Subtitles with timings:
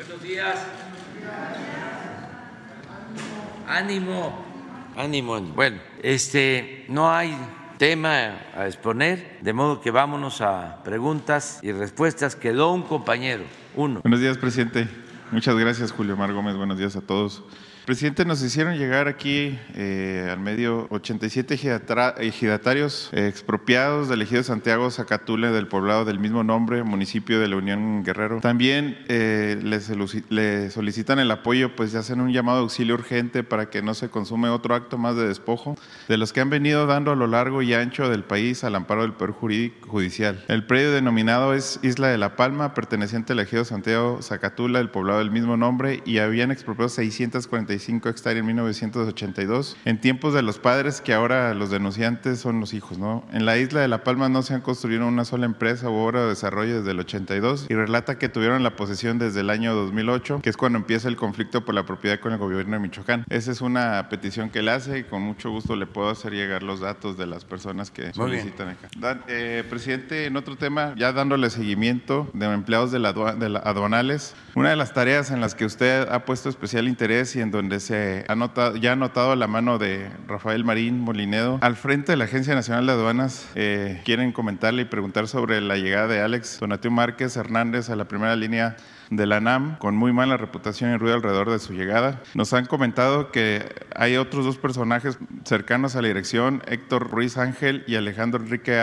[0.00, 0.56] Buenos días.
[3.68, 4.44] Ánimo.
[4.96, 5.54] Ánimo, ánimo.
[5.54, 7.36] Bueno, este, no hay
[7.76, 12.34] tema a exponer, de modo que vámonos a preguntas y respuestas.
[12.34, 13.44] Quedó un compañero,
[13.76, 14.00] uno.
[14.00, 14.88] Buenos días, presidente.
[15.32, 16.56] Muchas gracias, Julio Mar Gómez.
[16.56, 17.42] Buenos días a todos.
[17.90, 21.58] Presidente, nos hicieron llegar aquí eh, al medio 87
[22.20, 28.04] ejidatarios expropiados del ejido Santiago Zacatule del poblado del mismo nombre, municipio de la Unión
[28.04, 28.38] Guerrero.
[28.42, 33.70] También eh, le solicitan el apoyo, pues ya hacen un llamado de auxilio urgente para
[33.70, 35.74] que no se consume otro acto más de despojo
[36.06, 39.02] de los que han venido dando a lo largo y ancho del país al amparo
[39.02, 40.44] del Poder Judicial.
[40.46, 45.18] El predio denominado es Isla de la Palma, perteneciente al ejido Santiago Zacatula del poblado
[45.18, 51.00] del mismo nombre y habían expropiado 645 hectáreas en 1982, en tiempos de los padres
[51.00, 52.98] que ahora los denunciantes son los hijos.
[52.98, 53.24] ¿no?
[53.32, 56.22] En la isla de La Palma no se han construido una sola empresa u obra
[56.22, 60.40] de desarrollo desde el 82 y relata que tuvieron la posesión desde el año 2008,
[60.42, 63.24] que es cuando empieza el conflicto por la propiedad con el gobierno de Michoacán.
[63.28, 66.62] Esa es una petición que él hace y con mucho gusto le puedo hacer llegar
[66.62, 68.88] los datos de las personas que solicitan acá.
[69.28, 74.34] Eh, presidente, en otro tema, ya dándole seguimiento de empleados de la, de la aduanales,
[74.54, 77.59] una de las tareas en las que usted ha puesto especial interés y en donde
[77.80, 82.16] se ha notado, ya ha notado la mano de Rafael Marín Molinedo al frente de
[82.16, 83.48] la Agencia Nacional de Aduanas.
[83.54, 88.06] Eh, quieren comentarle y preguntar sobre la llegada de Alex Donatio Márquez Hernández a la
[88.06, 88.76] primera línea
[89.10, 92.22] de la NAM con muy mala reputación y ruido alrededor de su llegada.
[92.34, 93.64] Nos han comentado que
[93.94, 98.78] hay otros dos personajes cercanos a la dirección, Héctor Ruiz Ángel y Alejandro Enrique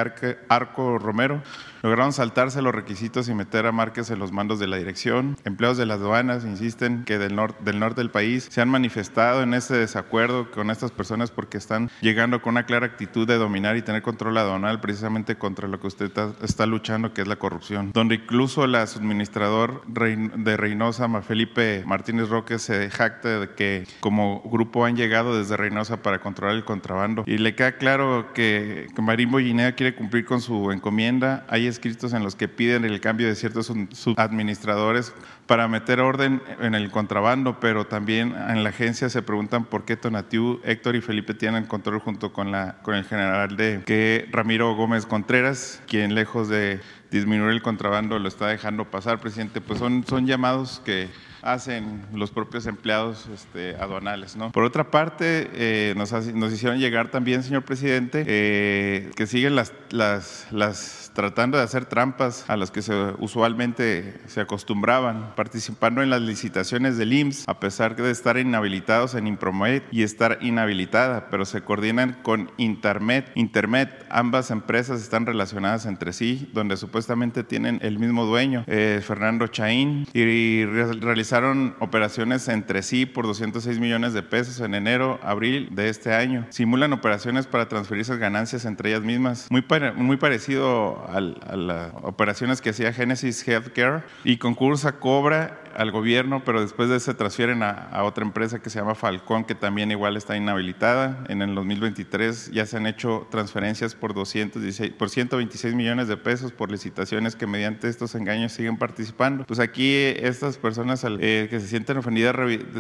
[0.50, 1.42] Arco Romero,
[1.84, 5.38] lograron saltarse los requisitos y meter a Márquez en los mandos de la dirección.
[5.46, 9.44] Empleados de las aduanas insisten que del, norte del norte del país se han manifestado
[9.44, 13.78] en ese desacuerdo con estas personas porque están llegando con una clara actitud de dominar
[13.78, 16.12] y tener control aduanal precisamente contra lo que usted
[16.42, 17.92] está, luchando, que es la corrupción.
[17.94, 24.86] Donde incluso el administrador de Reynosa, Felipe Martínez Roque, se jacta de que como grupo
[24.86, 27.24] han llegado desde Reynosa para controlar el contrabando.
[27.26, 31.46] Y le queda claro que, Marín Bollinea quiere cumplir con su encomienda.
[31.48, 35.14] Hay escritos en los que piden el cambio de ciertos subadministradores
[35.48, 39.96] para meter orden en el contrabando, pero también en la agencia se preguntan por qué
[39.96, 44.76] Tonatiu, Héctor y Felipe tienen control junto con, la, con el general de que Ramiro
[44.76, 46.82] Gómez Contreras, quien lejos de
[47.12, 49.62] disminuir el contrabando lo está dejando pasar, presidente.
[49.62, 51.10] Pues son, llamados que
[51.42, 54.36] hacen los propios empleados este, aduanales.
[54.36, 54.52] ¿no?
[54.52, 59.74] Por otra parte, eh, nos, nos, hicieron llegar también, señor presidente, eh, que siguen las,
[59.92, 66.10] las, las tratando de hacer trampas a las que se, usualmente se acostumbraban, participando en
[66.10, 71.46] las licitaciones del IMSS, a pesar de estar inhabilitados en Impromed y estar inhabilitada, pero
[71.46, 73.32] se coordinan con Intermet.
[73.36, 79.46] Intermet, ambas empresas están relacionadas entre sí, donde supuestamente tienen el mismo dueño, eh, Fernando
[79.46, 85.90] Chaín, y realizaron operaciones entre sí por 206 millones de pesos en enero, abril de
[85.90, 86.48] este año.
[86.50, 89.64] Simulan operaciones para transferir esas ganancias entre ellas mismas, muy,
[89.98, 96.42] muy parecido a las operaciones que hacía Genesis Healthcare y concursa cobra obra al gobierno,
[96.44, 99.92] pero después de eso se transfieren a, otra empresa que se llama Falcón, que también
[99.92, 101.24] igual está inhabilitada.
[101.30, 106.52] En el 2023 ya se han hecho transferencias por, 216, por 126 millones de pesos
[106.52, 109.46] por licitaciones que mediante estos engaños siguen participando.
[109.46, 112.36] Pues aquí estas personas eh, que se sienten ofendidas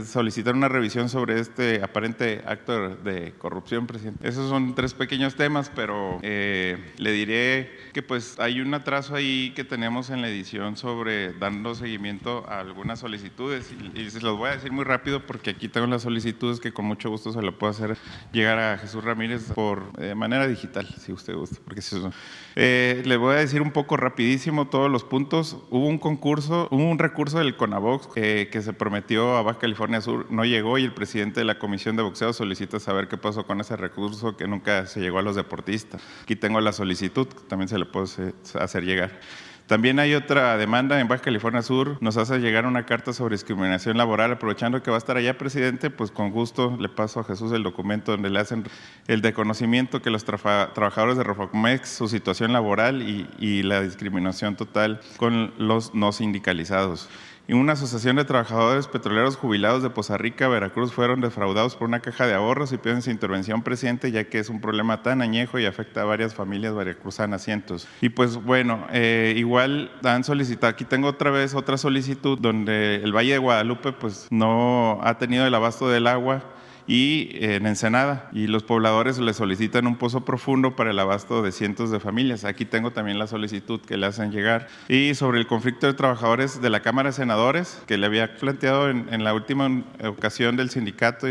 [0.07, 4.27] solicitan una revisión sobre este aparente acto de corrupción, presidente.
[4.27, 9.51] Esos son tres pequeños temas, pero eh, le diré que pues hay un atraso ahí
[9.55, 14.49] que tenemos en la edición sobre dando seguimiento a algunas solicitudes y, se los voy
[14.49, 17.57] a decir muy rápido porque aquí tengo las solicitudes que con mucho gusto se lo
[17.57, 17.97] puedo hacer
[18.31, 21.57] llegar a Jesús Ramírez por de manera digital, si usted gusta.
[21.65, 21.97] Porque si
[22.55, 25.57] eh, le voy a decir un poco rapidísimo todos los puntos.
[25.69, 29.99] Hubo un concurso, hubo un recurso del CONAVOX eh, que se prometió a Baja California
[29.99, 33.45] Sur, no llegó y el presidente de la Comisión de Boxeo solicita saber qué pasó
[33.45, 36.01] con ese recurso que nunca se llegó a los deportistas.
[36.23, 39.19] Aquí tengo la solicitud, también se le puedo hacer llegar.
[39.67, 41.97] También hay otra demanda en Baja California Sur.
[41.99, 44.31] Nos hace llegar una carta sobre discriminación laboral.
[44.31, 47.63] Aprovechando que va a estar allá, presidente, pues con gusto le paso a Jesús el
[47.63, 48.63] documento donde le hacen
[49.07, 55.53] el desconocimiento que los trabajadores de Rofacomex, su situación laboral y la discriminación total con
[55.57, 57.09] los no sindicalizados
[57.47, 62.01] y una asociación de trabajadores petroleros jubilados de Poza Rica, Veracruz, fueron defraudados por una
[62.01, 65.57] caja de ahorros y piden su intervención presidente, ya que es un problema tan añejo
[65.57, 67.87] y afecta a varias familias veracruzanas, cientos.
[68.01, 73.15] Y pues bueno, eh, igual han solicitado, aquí tengo otra vez otra solicitud donde el
[73.15, 76.43] Valle de Guadalupe pues no ha tenido el abasto del agua
[76.87, 78.29] y en Ensenada.
[78.33, 82.45] Y los pobladores le solicitan un pozo profundo para el abasto de cientos de familias.
[82.45, 84.67] Aquí tengo también la solicitud que le hacen llegar.
[84.87, 88.89] Y sobre el conflicto de trabajadores de la Cámara de Senadores, que le había planteado
[88.89, 91.27] en, en la última ocasión del sindicato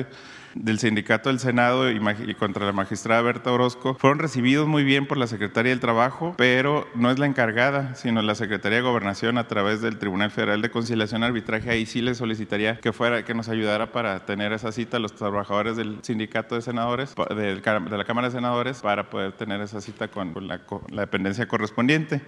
[0.57, 2.01] del Sindicato del Senado y,
[2.35, 6.87] contra la magistrada Berta Orozco fueron recibidos muy bien por la Secretaría del Trabajo, pero
[6.95, 10.71] no es la encargada, sino la Secretaría de Gobernación a través del Tribunal Federal de
[10.71, 11.71] Conciliación Arbitraje.
[11.71, 15.15] Ahí sí le solicitaría que fuera, que nos ayudara para tener esa cita a los
[15.15, 20.09] trabajadores del Sindicato de Senadores, de, la Cámara de Senadores, para poder tener esa cita
[20.09, 20.61] con, la,
[20.91, 22.23] la dependencia correspondiente.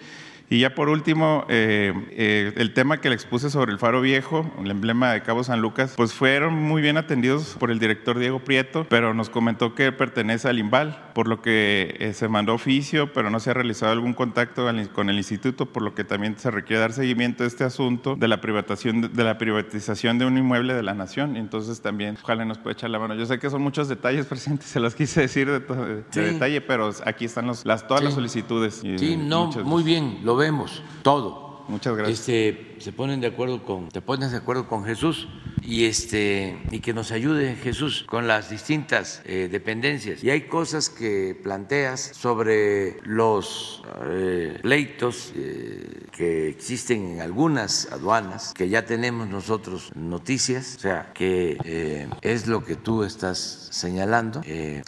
[0.50, 4.50] Y ya por último, eh, eh, el tema que le expuse sobre el faro viejo,
[4.62, 8.38] el emblema de Cabo San Lucas, pues fueron muy bien atendidos por el director Diego
[8.38, 13.12] Prieto, pero nos comentó que pertenece al IMBAL, por lo que eh, se mandó oficio,
[13.12, 16.50] pero no se ha realizado algún contacto con el instituto, por lo que también se
[16.50, 20.72] requiere dar seguimiento a este asunto de la privatización de, la privatización de un inmueble
[20.72, 21.36] de la nación.
[21.36, 23.14] Entonces también, ojalá nos pueda echar la mano.
[23.14, 27.26] Yo sé que son muchos detalles, presidente, se los quise decir de, detalle, pero aquí
[27.26, 28.80] están los, las, todas las solicitudes.
[28.96, 31.48] Sí, no, muy bien, lo vemos todo.
[31.68, 32.20] Muchas gracias.
[32.20, 35.28] Este, se ponen de acuerdo con, te pones de acuerdo con Jesús
[35.60, 40.24] y este y que nos ayude Jesús con las distintas eh, dependencias.
[40.24, 48.54] Y hay cosas que planteas sobre los eh, pleitos eh, que existen en algunas aduanas,
[48.54, 54.40] que ya tenemos nosotros noticias, o sea, que es lo que tú estás señalando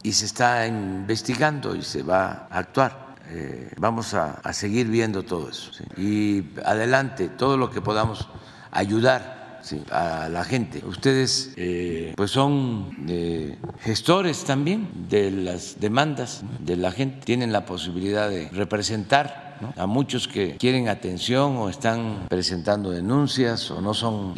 [0.03, 3.09] y se está investigando y se va a actuar.
[3.32, 5.71] Eh, vamos a, seguir viendo todo eso.
[5.97, 8.29] Y adelante, todo lo que podamos
[8.73, 9.61] ayudar
[9.91, 10.82] a la gente.
[10.85, 17.67] Ustedes eh, pues son eh, gestores también de las demandas de la gente, tienen la
[17.67, 24.35] posibilidad de representar a muchos que quieren atención o están presentando denuncias o no son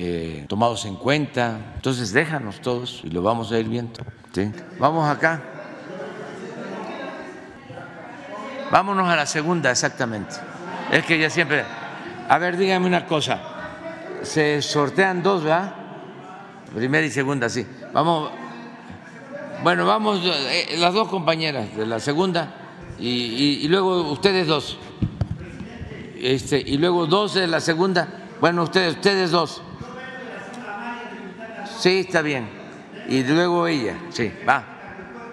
[0.49, 1.73] tomados en cuenta.
[1.77, 4.01] Entonces déjanos todos y lo vamos a ir viendo.
[4.79, 5.52] Vamos acá.
[8.73, 10.35] Vámonos a la segunda, exactamente.
[10.91, 11.63] Es que ya siempre.
[12.27, 13.39] A ver, dígame una cosa.
[14.23, 15.75] Se sortean dos, ¿verdad?
[16.75, 17.67] Primera y segunda, sí.
[17.93, 18.31] Vamos.
[19.63, 22.55] Bueno, vamos eh, las dos compañeras de la segunda
[22.99, 24.79] y, luego ustedes dos.
[26.17, 28.09] Este, y luego dos de la segunda.
[28.41, 29.61] Bueno, ustedes, ustedes dos.
[31.79, 32.49] Sí, está bien.
[33.07, 34.65] Y luego ella, sí, va.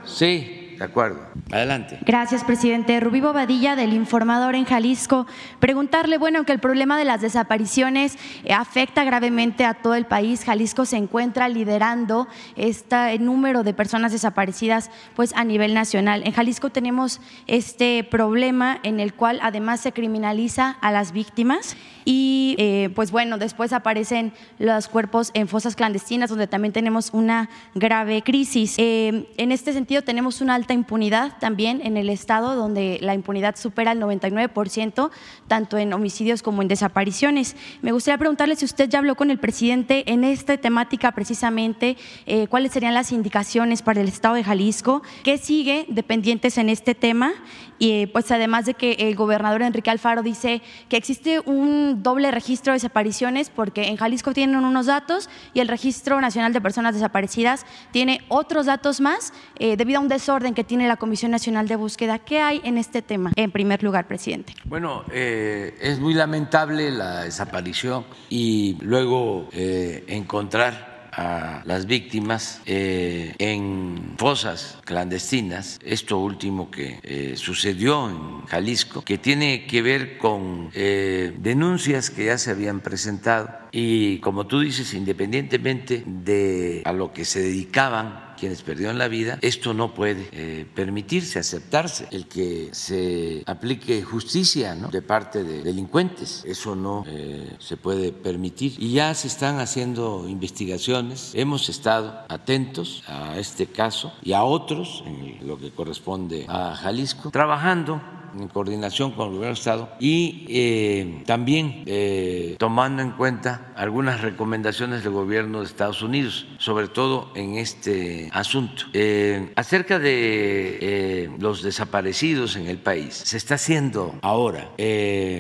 [0.04, 0.59] Sí.
[0.80, 1.20] De acuerdo.
[1.52, 2.00] Adelante.
[2.06, 3.02] Gracias, presidente.
[3.02, 5.28] Rubí Bobadilla, del Informador en Jalisco.
[5.60, 10.46] Preguntarle, bueno, que el problema de las desapariciones eh, afecta gravemente a todo el país.
[10.46, 16.22] Jalisco se encuentra liderando este número de personas desaparecidas pues a nivel nacional.
[16.24, 21.76] En Jalisco tenemos este problema en el cual además se criminaliza a las víctimas
[22.06, 27.50] y eh, pues bueno, después aparecen los cuerpos en fosas clandestinas donde también tenemos una
[27.76, 28.76] grave crisis.
[28.78, 33.56] Eh, en este sentido tenemos una alta impunidad también en el estado, donde la impunidad
[33.56, 35.10] supera el 99%,
[35.48, 37.56] tanto en homicidios como en desapariciones.
[37.82, 42.48] Me gustaría preguntarle si usted ya habló con el presidente en esta temática precisamente, eh,
[42.48, 47.34] cuáles serían las indicaciones para el estado de Jalisco, qué sigue dependientes en este tema
[47.80, 52.74] y pues además de que el gobernador Enrique Alfaro dice que existe un doble registro
[52.74, 57.66] de desapariciones porque en Jalisco tienen unos datos y el Registro Nacional de Personas Desaparecidas
[57.92, 61.76] tiene otros datos más eh, debido a un desorden que tiene la Comisión Nacional de
[61.76, 62.20] Búsqueda.
[62.20, 64.54] ¿Qué hay en este tema, en primer lugar, presidente?
[64.66, 73.34] Bueno, eh, es muy lamentable la desaparición y luego eh, encontrar a las víctimas eh,
[73.40, 80.70] en fosas clandestinas, esto último que eh, sucedió en Jalisco, que tiene que ver con
[80.74, 87.12] eh, denuncias que ya se habían presentado y como tú dices, independientemente de a lo
[87.14, 92.70] que se dedicaban quienes perdieron la vida, esto no puede eh, permitirse, aceptarse, el que
[92.72, 96.44] se aplique justicia de parte de delincuentes.
[96.46, 98.74] Eso no eh, se puede permitir.
[98.78, 105.04] Y ya se están haciendo investigaciones, hemos estado atentos a este caso y a otros,
[105.06, 108.02] en lo que corresponde a Jalisco, trabajando
[108.40, 114.22] en coordinación con el gobierno de Estado y eh, también eh, tomando en cuenta algunas
[114.22, 118.84] recomendaciones del gobierno de Estados Unidos, sobre todo en este asunto.
[118.94, 124.70] Eh, acerca de los desaparecidos en el país, se está haciendo ahora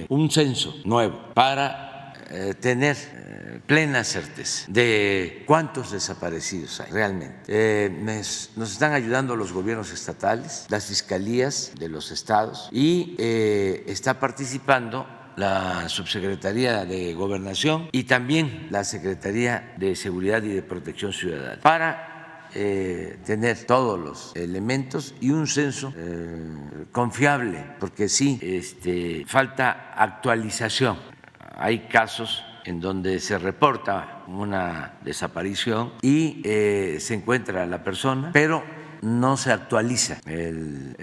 [0.09, 1.88] un censo nuevo para
[2.59, 2.97] tener
[3.65, 7.39] plena certeza de cuántos desaparecidos hay realmente.
[7.47, 7.89] Eh,
[8.55, 15.07] nos están ayudando los gobiernos estatales, las fiscalías de los estados y eh, está participando
[15.35, 22.09] la Subsecretaría de Gobernación y también la Secretaría de Seguridad y de Protección Ciudadana para
[22.55, 30.97] eh, tener todos los elementos y un censo eh, confiable, porque sí, este, falta actualización.
[31.59, 38.63] Hay casos en donde se reporta una desaparición y eh, se encuentra la persona, pero
[39.01, 40.95] no se actualiza el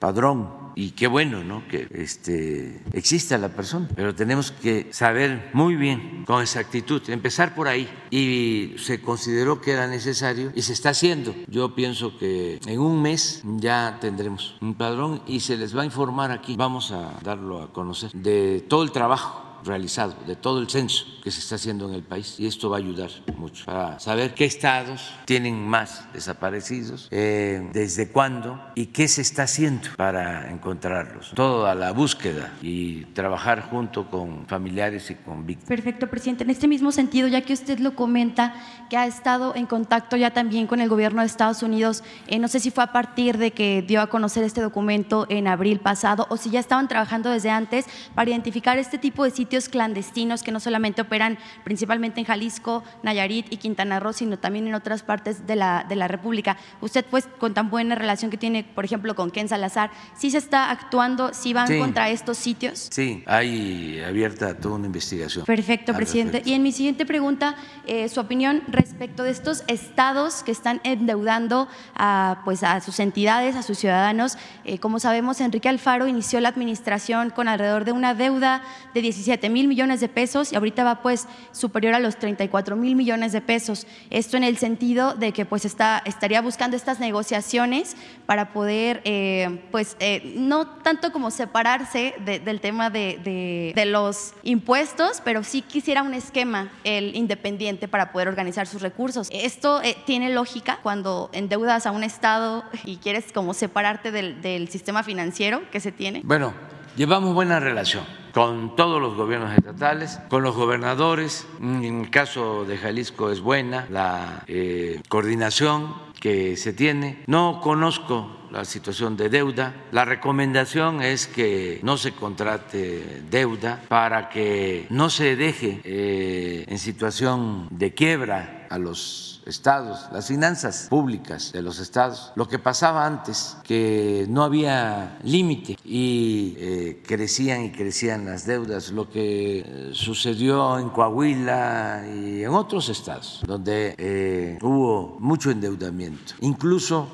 [0.00, 1.66] padrón y qué bueno ¿no?
[1.68, 7.68] que este, exista la persona, pero tenemos que saber muy bien con exactitud, empezar por
[7.68, 7.88] ahí.
[8.10, 11.34] Y se consideró que era necesario y se está haciendo.
[11.48, 15.84] Yo pienso que en un mes ya tendremos un padrón y se les va a
[15.84, 20.68] informar aquí, vamos a darlo a conocer, de todo el trabajo realizado, de todo el
[20.68, 22.36] censo que se está haciendo en el país.
[22.38, 28.08] Y esto va a ayudar mucho para saber qué estados tienen más desaparecidos, eh, desde
[28.08, 31.32] cuándo y qué se está haciendo para encontrarlos.
[31.34, 35.68] Toda la búsqueda y trabajar junto con familiares y con víctimas.
[35.68, 36.44] Perfecto, presidente.
[36.44, 38.54] En este mismo sentido, ya que usted lo comenta,
[38.90, 42.48] que ha estado en contacto ya también con el gobierno de Estados Unidos, eh, no
[42.48, 46.26] sé si fue a partir de que dio a conocer este documento en abril pasado
[46.28, 50.52] o si ya estaban trabajando desde antes para identificar este tipo de sitios clandestinos que
[50.52, 55.46] no solamente operan principalmente en Jalisco, Nayarit y Quintana Roo, sino también en otras partes
[55.46, 56.56] de la, de la República.
[56.80, 60.38] Usted, pues, con tan buena relación que tiene, por ejemplo, con Ken Salazar, ¿sí se
[60.38, 62.88] está actuando, sí van contra estos sitios?
[62.90, 65.44] Sí, hay abierta toda una investigación.
[65.44, 66.42] Perfecto, presidente.
[66.44, 67.56] Y en mi siguiente pregunta,
[67.86, 73.56] eh, su opinión respecto de estos estados que están endeudando a, pues, a sus entidades,
[73.56, 74.36] a sus ciudadanos.
[74.64, 78.62] Eh, como sabemos, Enrique Alfaro inició la administración con alrededor de una deuda
[78.94, 82.96] de 17 mil millones de pesos y ahorita va pues superior a los 34 mil
[82.96, 83.86] millones de pesos.
[84.10, 87.96] Esto en el sentido de que pues está, estaría buscando estas negociaciones
[88.26, 95.20] para poder eh, pues eh, no tanto como separarse del tema de, de, los impuestos,
[95.24, 99.28] pero sí quisiera un esquema el independiente para poder organizar sus recursos.
[99.30, 104.68] Esto eh, tiene lógica cuando endeudas a un Estado y quieres como separarte del, del
[104.68, 106.22] sistema financiero que se tiene.
[106.24, 106.54] Bueno,
[106.96, 111.46] llevamos buena relación con todos los gobiernos estatales, con los gobernadores.
[111.60, 117.22] En el caso de Jalisco es buena la eh, coordinación que se tiene.
[117.28, 119.74] No conozco la situación de deuda.
[119.92, 126.78] La recomendación es que no se contrate deuda para que no se deje eh, en
[126.78, 132.32] situación de quiebra a los estados, las finanzas públicas de los estados.
[132.34, 138.90] Lo que pasaba antes, que no había límite y eh, crecían y crecían las deudas,
[138.90, 146.34] lo que eh, sucedió en Coahuila y en otros estados, donde eh, hubo mucho endeudamiento,
[146.40, 147.08] incluso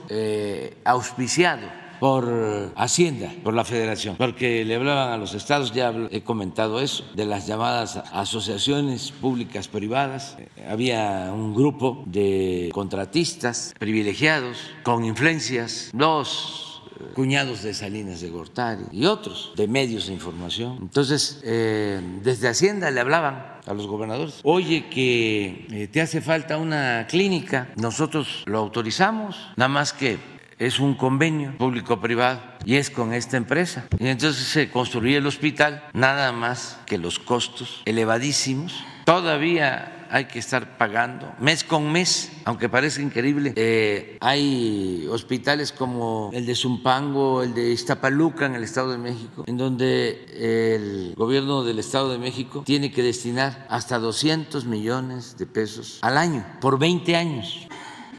[0.85, 6.81] auspiciado por Hacienda, por la Federación, porque le hablaban a los estados, ya he comentado
[6.81, 10.37] eso, de las llamadas asociaciones públicas privadas.
[10.69, 18.85] Había un grupo de contratistas privilegiados con influencias, los eh, cuñados de Salinas de Gortari
[18.93, 20.79] y otros de medios de información.
[20.81, 26.57] Entonces, eh, desde Hacienda le hablaban a los gobernadores, oye que eh, te hace falta
[26.57, 33.15] una clínica, nosotros lo autorizamos, nada más que es un convenio público-privado y es con
[33.15, 33.87] esta empresa.
[33.99, 38.85] Y entonces se construye el hospital, nada más que los costos elevadísimos.
[39.07, 43.55] Todavía hay que estar pagando mes con mes, aunque parece increíble.
[43.57, 49.45] Eh, hay hospitales como el de Zumpango, el de Iztapaluca en el Estado de México,
[49.47, 55.47] en donde el gobierno del Estado de México tiene que destinar hasta 200 millones de
[55.47, 57.69] pesos al año por 20 años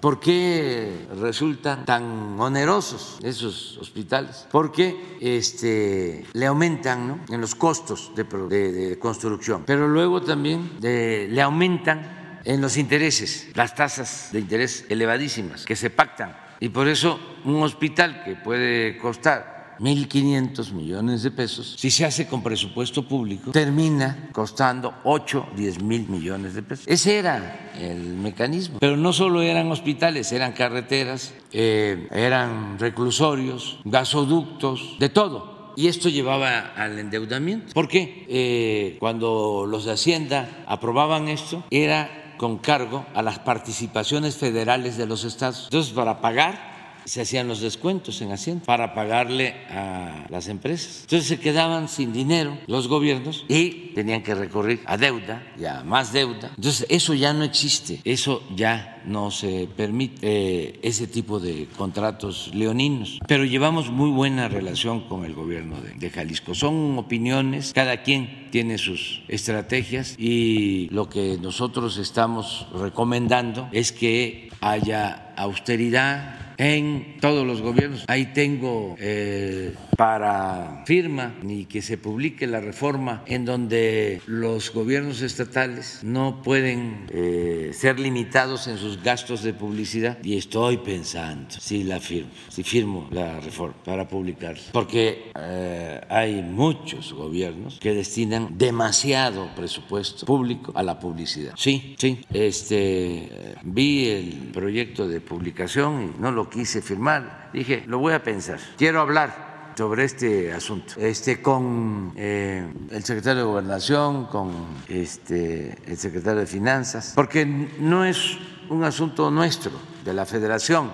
[0.01, 4.48] ¿Por qué resultan tan onerosos esos hospitales?
[4.51, 12.62] Porque este, le aumentan en los costos de, construcción, pero luego también le aumentan en
[12.62, 16.36] los intereses, las tasas de interés elevadísimas que se pactan.
[16.60, 19.50] Y por eso un hospital que puede costar
[19.81, 26.07] 1.500 millones de pesos, si se hace con presupuesto público, termina costando 8, 10 mil
[26.07, 26.85] millones de pesos.
[26.88, 28.77] Ese era el mecanismo.
[28.79, 35.73] Pero no solo eran hospitales, eran carreteras, eh, eran reclusorios, gasoductos, de todo.
[35.75, 37.73] Y esto llevaba al endeudamiento.
[37.73, 38.25] ¿Por qué?
[38.29, 45.05] Eh, cuando los de Hacienda aprobaban esto, era con cargo a las participaciones federales de
[45.05, 45.65] los estados.
[45.65, 46.70] Entonces, para pagar
[47.05, 51.01] se hacían los descuentos en Hacienda para pagarle a las empresas.
[51.03, 55.84] Entonces se quedaban sin dinero los gobiernos y tenían que recurrir a deuda y a
[55.84, 56.51] más deuda.
[56.55, 62.51] Entonces eso ya no existe, eso ya no se permite eh, ese tipo de contratos
[62.53, 63.20] leoninos.
[63.27, 66.53] Pero llevamos muy buena relación con el gobierno de, Jalisco.
[66.53, 74.50] Son opiniones, cada quien tiene sus estrategias y lo que nosotros estamos recomendando es que
[74.60, 78.05] haya austeridad en todos los gobiernos.
[78.07, 85.23] Ahí tengo eh, para firma ni que se publique la reforma en donde los gobiernos
[85.23, 91.83] estatales no pueden eh, ser limitados en sus gastos de publicidad y estoy pensando si
[91.83, 98.55] la firmo, si firmo la reforma para publicarla, porque eh, hay muchos gobiernos que destinan
[98.59, 101.53] demasiado presupuesto público a la publicidad.
[101.57, 107.50] Sí, sí, este vi el proyecto de publicación y no lo quise firmar.
[107.53, 108.60] Dije, lo voy a pensar.
[108.77, 114.51] Quiero hablar sobre este asunto, este con eh, el secretario de Gobernación, con
[114.88, 118.38] este el secretario de Finanzas, porque no es
[118.70, 119.72] un asunto nuestro
[120.05, 120.91] de la Federación.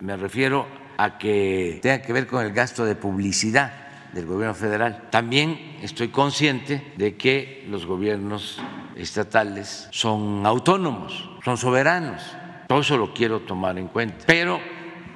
[0.00, 0.66] Me refiero
[0.98, 3.72] a que tenga que ver con el gasto de publicidad
[4.12, 5.08] del gobierno federal.
[5.10, 8.60] También estoy consciente de que los gobiernos
[8.96, 12.22] estatales son autónomos, son soberanos.
[12.68, 14.24] Todo eso lo quiero tomar en cuenta.
[14.26, 14.58] Pero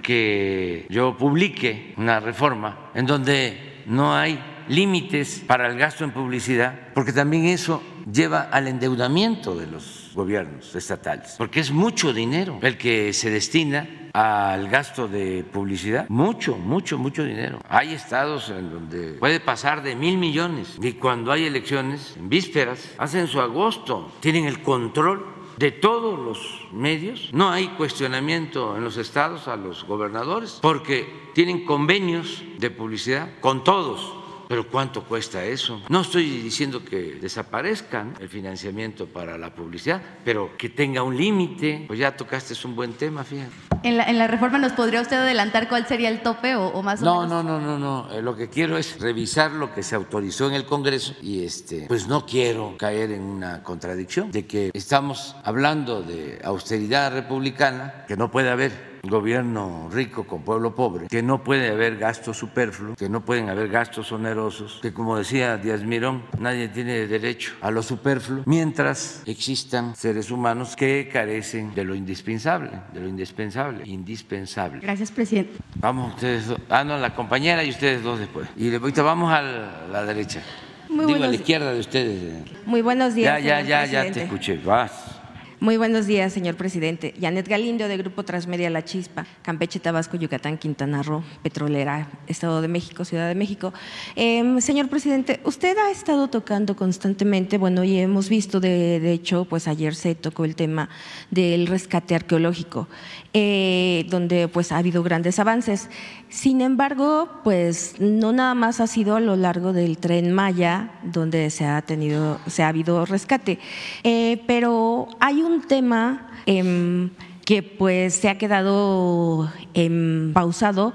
[0.01, 4.39] que yo publique una reforma en donde no hay
[4.69, 10.75] límites para el gasto en publicidad, porque también eso lleva al endeudamiento de los gobiernos
[10.75, 16.99] estatales, porque es mucho dinero el que se destina al gasto de publicidad, mucho, mucho,
[16.99, 17.61] mucho dinero.
[17.69, 22.93] Hay estados en donde puede pasar de mil millones y cuando hay elecciones, en vísperas,
[22.99, 27.29] hacen su agosto, tienen el control de todos los medios.
[27.35, 33.63] No hay cuestionamiento en los estados a los gobernadores porque tienen convenios de publicidad con
[33.63, 34.20] todos.
[34.51, 35.81] Pero ¿cuánto cuesta eso?
[35.89, 41.85] No estoy diciendo que desaparezcan el financiamiento para la publicidad, pero que tenga un límite.
[41.87, 43.53] Pues ya tocaste es un buen tema, fíjate.
[43.85, 46.83] ¿En la, ¿En la, reforma nos podría usted adelantar cuál sería el tope o, o
[46.83, 47.45] más o no, menos?
[47.45, 48.13] No, no, no, no.
[48.13, 51.87] Eh, lo que quiero es revisar lo que se autorizó en el Congreso y este,
[51.87, 58.17] pues no quiero caer en una contradicción de que estamos hablando de austeridad republicana, que
[58.17, 63.09] no puede haber gobierno rico con pueblo pobre, que no puede haber gastos superfluos, que
[63.09, 67.83] no pueden haber gastos onerosos, que como decía Díaz Mirón, nadie tiene derecho a lo
[67.83, 74.81] superfluo, mientras existan seres humanos que carecen de lo indispensable, de lo indispensable, indispensable.
[74.81, 75.53] Gracias, presidente.
[75.77, 78.49] Vamos ustedes dos, ah, no, la compañera y ustedes dos después.
[78.57, 80.43] Y ahorita vamos a la derecha.
[80.89, 82.35] Muy Digo, a la izquierda de ustedes.
[82.67, 83.43] Muy buenos días.
[83.43, 84.57] Ya, ya, ya, ya te escuché.
[84.59, 85.20] Vas.
[85.63, 87.13] Muy buenos días, señor presidente.
[87.21, 92.69] Janet Galindo, de Grupo Transmedia La Chispa, Campeche, Tabasco, Yucatán, Quintana Roo, Petrolera, Estado de
[92.69, 93.75] México, Ciudad de México.
[94.17, 99.45] Eh, señor presidente, usted ha estado tocando constantemente, bueno, y hemos visto, de, de hecho,
[99.45, 100.89] pues ayer se tocó el tema
[101.31, 102.89] del rescate arqueológico,
[103.33, 105.89] eh, donde pues ha habido grandes avances.
[106.29, 111.51] Sin embargo, pues no nada más ha sido a lo largo del tren Maya donde
[111.51, 113.59] se ha tenido, se ha habido rescate,
[114.03, 117.09] eh, pero hay un tema eh,
[117.45, 120.93] que pues se ha quedado em, pausado.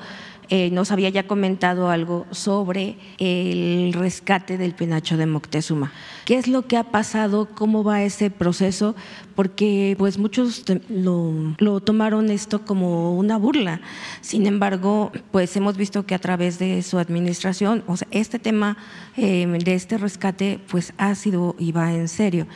[0.50, 5.92] Eh, nos había ya comentado algo sobre el rescate del penacho de Moctezuma.
[6.26, 7.50] ¿Qué es lo que ha pasado?
[7.54, 8.96] ¿Cómo va ese proceso?
[9.36, 13.82] Porque pues muchos lo, lo, tomaron esto como una burla.
[14.22, 18.78] Sin embargo, pues hemos visto que a través de su administración, o sea, este tema
[19.18, 22.48] eh, de este rescate pues ha sido y va en serio.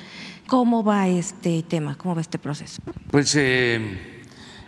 [0.47, 1.95] ¿Cómo va este tema?
[1.95, 2.81] ¿Cómo va este proceso?
[3.11, 4.18] Pues eh,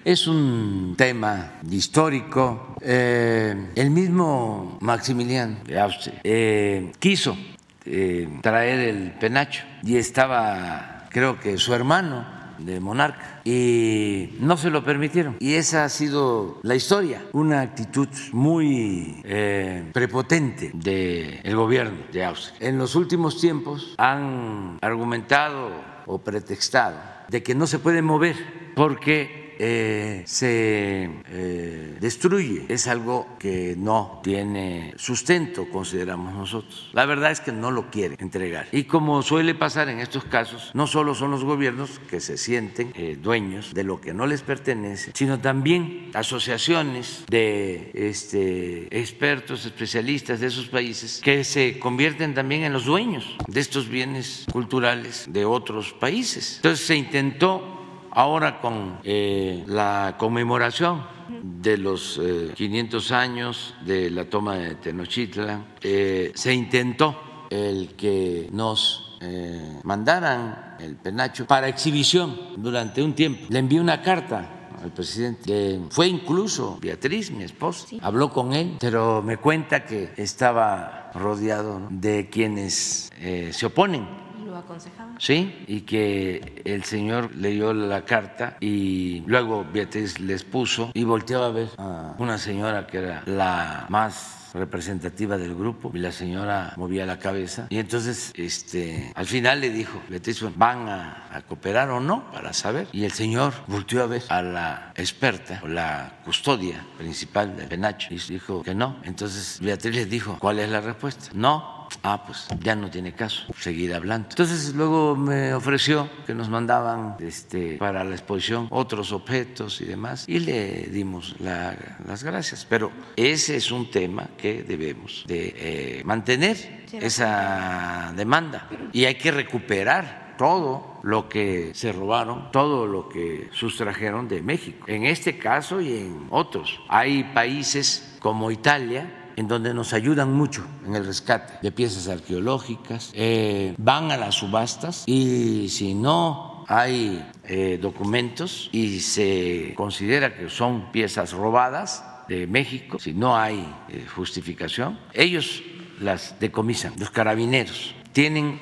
[0.05, 2.75] es un tema histórico.
[2.81, 7.37] Eh, el mismo Maximiliano de Austria eh, quiso
[7.85, 14.69] eh, traer el penacho y estaba, creo que su hermano de monarca y no se
[14.69, 15.37] lo permitieron.
[15.39, 22.55] Y esa ha sido la historia, una actitud muy eh, prepotente del gobierno de Austria.
[22.59, 25.71] En los últimos tiempos han argumentado
[26.05, 26.97] o pretextado
[27.29, 28.35] de que no se puede mover
[28.75, 32.65] porque eh, se eh, destruye.
[32.67, 36.89] Es algo que no tiene sustento, consideramos nosotros.
[36.93, 38.67] La verdad es que no lo quiere entregar.
[38.71, 42.91] Y como suele pasar en estos casos, no solo son los gobiernos que se sienten
[42.95, 50.39] eh, dueños de lo que no les pertenece, sino también asociaciones de este, expertos, especialistas
[50.39, 55.45] de esos países que se convierten también en los dueños de estos bienes culturales de
[55.45, 56.55] otros países.
[56.55, 57.80] Entonces se intentó
[58.11, 61.03] Ahora con eh, la conmemoración
[61.41, 68.49] de los eh, 500 años de la toma de Tenochtitlan, eh, se intentó el que
[68.51, 73.45] nos eh, mandaran el penacho para exhibición durante un tiempo.
[73.49, 75.79] Le envié una carta al presidente.
[75.91, 82.29] fue incluso Beatriz, mi esposa, habló con él, pero me cuenta que estaba rodeado de
[82.29, 84.20] quienes eh, se oponen.
[84.61, 85.13] ¿Lo aconsejaba?
[85.17, 91.47] Sí, y que el señor leyó la carta y luego Beatriz les puso y volteaba
[91.47, 96.73] a ver a una señora que era la más representativa del grupo y la señora
[96.77, 97.65] movía la cabeza.
[97.69, 102.53] Y entonces este al final le dijo Beatriz van a, a, cooperar o no para
[102.53, 107.67] saber y el señor volvió a ver a la experta o la custodia principal del
[107.67, 108.97] penacho y dijo que no.
[109.03, 113.43] Entonces Beatriz les dijo cuál es la respuesta no Ah, pues ya no tiene caso
[113.57, 114.29] seguir hablando.
[114.29, 120.25] Entonces luego me ofreció que nos mandaban este, para la exposición otros objetos y demás
[120.27, 121.75] y le dimos la,
[122.07, 122.65] las gracias.
[122.67, 128.67] Pero ese es un tema que debemos de eh, mantener, esa demanda.
[128.91, 134.85] Y hay que recuperar todo lo que se robaron, todo lo que sustrajeron de México.
[134.87, 136.81] En este caso y en otros.
[136.89, 143.11] Hay países como Italia en donde nos ayudan mucho en el rescate de piezas arqueológicas,
[143.15, 150.47] eh, van a las subastas y si no hay eh, documentos y se considera que
[150.47, 155.63] son piezas robadas de México, si no hay eh, justificación, ellos
[155.99, 157.95] las decomisan, los carabineros.
[158.13, 158.59] Tienen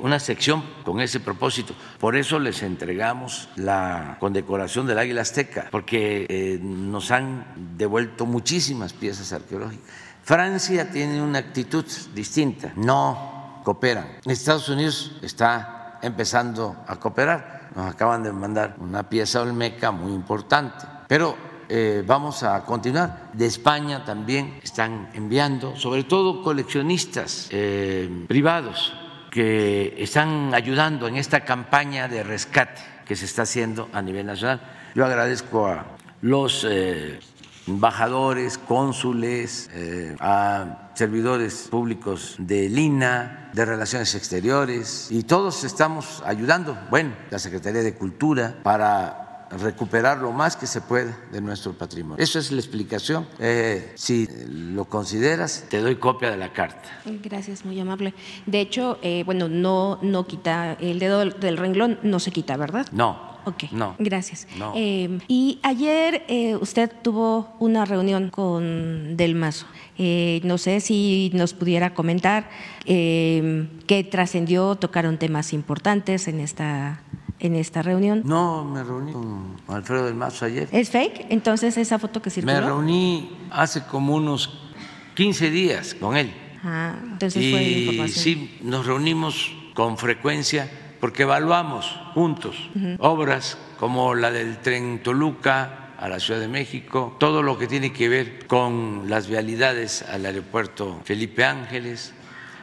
[0.00, 1.74] una sección con ese propósito.
[1.98, 7.44] Por eso les entregamos la condecoración del Águila Azteca, porque nos han
[7.76, 9.84] devuelto muchísimas piezas arqueológicas.
[10.22, 14.06] Francia tiene una actitud distinta, no cooperan.
[14.24, 17.70] Estados Unidos está empezando a cooperar.
[17.74, 21.36] Nos acaban de mandar una pieza olmeca muy importante, pero
[21.68, 23.30] eh, vamos a continuar.
[23.32, 28.92] De España también están enviando, sobre todo coleccionistas eh, privados
[29.32, 34.60] que están ayudando en esta campaña de rescate que se está haciendo a nivel nacional.
[34.94, 35.86] Yo agradezco a
[36.20, 37.18] los eh,
[37.66, 46.78] embajadores, cónsules, eh, a servidores públicos de Lina, de Relaciones Exteriores, y todos estamos ayudando,
[46.90, 52.22] bueno, la Secretaría de Cultura, para recuperar lo más que se pueda de nuestro patrimonio.
[52.22, 53.26] Eso es la explicación.
[53.38, 56.88] Eh, si lo consideras, te doy copia de la carta.
[57.22, 58.14] Gracias, muy amable.
[58.46, 62.86] De hecho, eh, bueno, no, no quita el dedo del renglón, no se quita, ¿verdad?
[62.92, 64.46] No, Ok, no, gracias.
[64.56, 64.72] No.
[64.76, 69.66] Eh, y ayer eh, usted tuvo una reunión con Del Mazo.
[69.98, 72.48] Eh, no sé si nos pudiera comentar
[72.86, 77.00] eh, qué trascendió, tocaron temas importantes en esta,
[77.42, 78.22] en esta reunión.
[78.24, 80.68] No, me reuní con Alfredo del Mazo ayer.
[80.70, 81.26] ¿Es fake?
[81.28, 82.54] Entonces, esa foto que circuló.
[82.54, 84.70] Me reuní hace como unos
[85.14, 86.32] 15 días con él.
[86.62, 88.22] Ah, entonces fue y información.
[88.22, 96.08] sí, nos reunimos con frecuencia porque evaluamos juntos obras como la del tren Toluca a
[96.08, 101.00] la Ciudad de México, todo lo que tiene que ver con las vialidades al aeropuerto
[101.04, 102.14] Felipe Ángeles.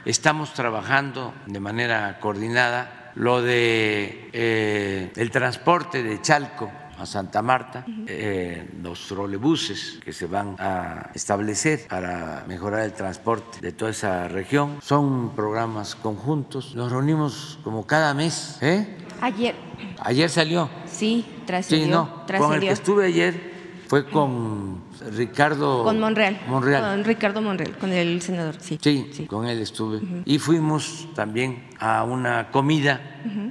[0.06, 7.86] Estamos trabajando de manera coordinada lo de eh, el transporte de Chalco a Santa Marta,
[8.08, 14.28] eh, los trolebuses que se van a establecer para mejorar el transporte de toda esa
[14.28, 14.80] región.
[14.82, 16.76] Son programas conjuntos.
[16.76, 18.58] Nos reunimos como cada mes.
[18.62, 18.98] ¿eh?
[19.22, 19.56] Ayer,
[20.00, 20.69] Ayer salió.
[20.86, 21.86] sí, trascendió.
[21.86, 22.06] Sí, no.
[22.06, 22.72] Con el que trascendió.
[22.74, 23.54] estuve ayer
[23.88, 24.84] fue con
[25.15, 26.39] Ricardo Con Monreal.
[26.47, 26.81] Monreal.
[26.83, 28.77] Con Ricardo Monreal, con el senador, sí.
[28.81, 30.01] Sí, con él estuve.
[30.25, 33.01] Y fuimos también a una comida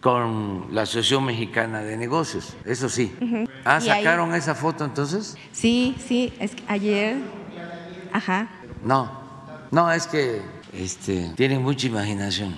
[0.02, 3.12] con la Asociación Mexicana de Negocios, eso sí.
[3.64, 5.36] Ah, Y ahí- ¿sacaron esa foto entonces?
[5.52, 7.16] Sí, sí, es que ayer,
[8.12, 8.48] ajá,
[8.84, 9.10] No,
[9.70, 10.40] no, es que
[10.72, 12.54] este, tienen mucha imaginación.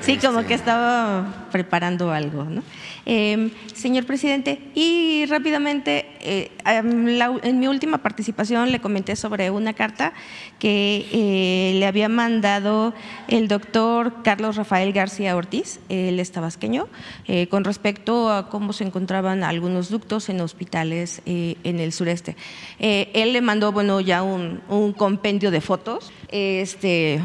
[0.00, 0.48] Sí, como Este.
[0.48, 2.62] que estaba preparando algo, ¿no?
[3.06, 9.50] Eh, señor presidente, y rápidamente, eh, am, la- en mi última participación le comenté sobre
[9.50, 10.12] una carta
[10.58, 12.92] que eh, le había mandado
[13.28, 16.88] el doctor Carlos Rafael García Ortiz, él es tabasqueño,
[17.26, 22.36] eh, con respecto a cómo se encontraban algunos ductos en hospitales en el sureste.
[22.78, 27.20] Él le mandó, bueno, ya un, un compendio de fotos, este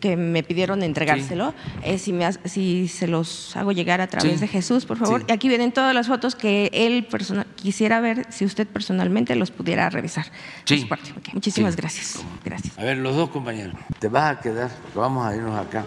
[0.00, 4.38] que me pidieron entregárselo, eh, si, me, si se los hago llegar a través Sí.
[4.40, 5.20] de Jesús, por favor.
[5.22, 5.26] Sí.
[5.28, 9.50] Y aquí vienen todas las fotos que él persona- quisiera ver, si usted personalmente los
[9.50, 10.26] pudiera revisar.
[10.64, 10.84] Sí.
[10.84, 11.10] Parte.
[11.16, 11.80] Ok, Muchísimas Sí.
[11.80, 12.20] gracias.
[12.44, 12.78] Gracias.
[12.78, 15.84] A ver, los dos compañeros, te vas a quedar, porque vamos a irnos acá,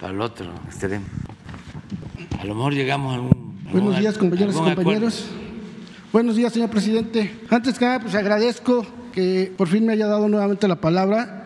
[0.00, 1.04] para el otro extremo.
[2.40, 3.58] A lo mejor llegamos a algún.
[3.72, 4.82] Buenos días, compañeras y algún acuerdo.
[4.90, 5.26] compañeros.
[6.12, 7.34] Buenos días, señor presidente.
[7.50, 11.37] Antes que nada, pues agradezco que por fin me haya dado nuevamente la palabra.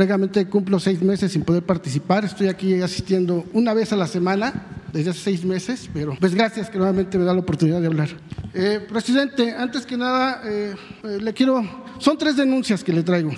[0.00, 2.24] Prácticamente cumplo seis meses sin poder participar.
[2.24, 6.70] Estoy aquí asistiendo una vez a la semana desde hace seis meses, pero pues gracias
[6.70, 8.08] que nuevamente me da la oportunidad de hablar.
[8.54, 11.62] Eh, presidente, antes que nada, eh, eh, le quiero,
[11.98, 13.32] son tres denuncias que le traigo.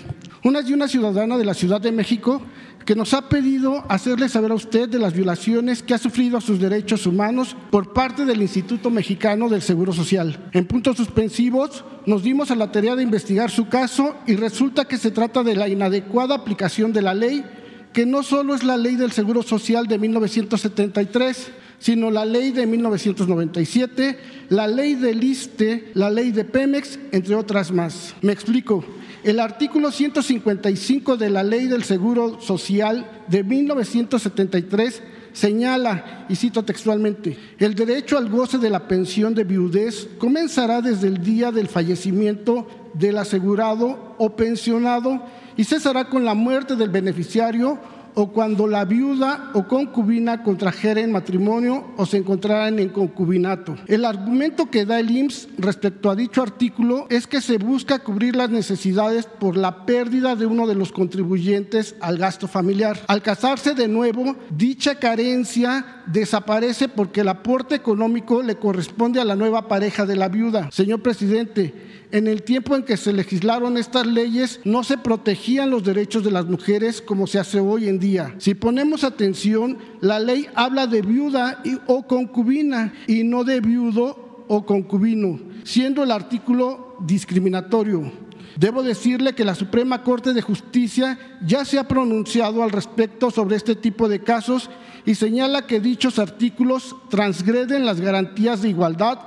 [0.44, 2.40] Una es de una ciudadana de la Ciudad de México
[2.85, 6.40] que nos ha pedido hacerle saber a usted de las violaciones que ha sufrido a
[6.40, 10.51] sus derechos humanos por parte del Instituto Mexicano del Seguro Social.
[10.53, 14.99] En puntos suspensivos, nos dimos a la tarea de investigar su caso y resulta que
[14.99, 17.45] se trata de la inadecuada aplicación de la ley,
[17.92, 22.66] que no solo es la ley del Seguro Social de 1973, sino la ley de
[22.66, 24.18] 1997,
[24.51, 28.14] la ley del ISTE, la ley de Pemex, entre otras más.
[28.23, 28.85] Me explico.
[29.24, 35.00] El artículo 155 de la Ley del Seguro Social de 1973
[35.32, 41.06] señala, y cito textualmente, el derecho al goce de la pensión de viudez comenzará desde
[41.06, 45.22] el día del fallecimiento del asegurado o pensionado
[45.56, 47.78] y cesará con la muerte del beneficiario
[48.14, 53.77] o cuando la viuda o concubina contrajeren matrimonio o se encontraran en concubinato.
[53.87, 58.37] El argumento que da el IMSS respecto a dicho artículo es que se busca cubrir
[58.37, 63.01] las necesidades por la pérdida de uno de los contribuyentes al gasto familiar.
[63.07, 69.37] Al casarse de nuevo, dicha carencia desaparece porque el aporte económico le corresponde a la
[69.37, 70.70] nueva pareja de la viuda.
[70.70, 75.83] Señor presidente, en el tiempo en que se legislaron estas leyes no se protegían los
[75.83, 78.35] derechos de las mujeres como se hace hoy en día.
[78.38, 84.66] Si ponemos atención, la ley habla de viuda o concubina y no de viudo o
[84.66, 88.12] concubino, siendo el artículo discriminatorio.
[88.57, 93.57] Debo decirle que la Suprema Corte de Justicia ya se ha pronunciado al respecto sobre
[93.57, 94.68] este tipo de casos
[95.07, 99.18] y señala que dichos artículos transgreden las garantías de igualdad,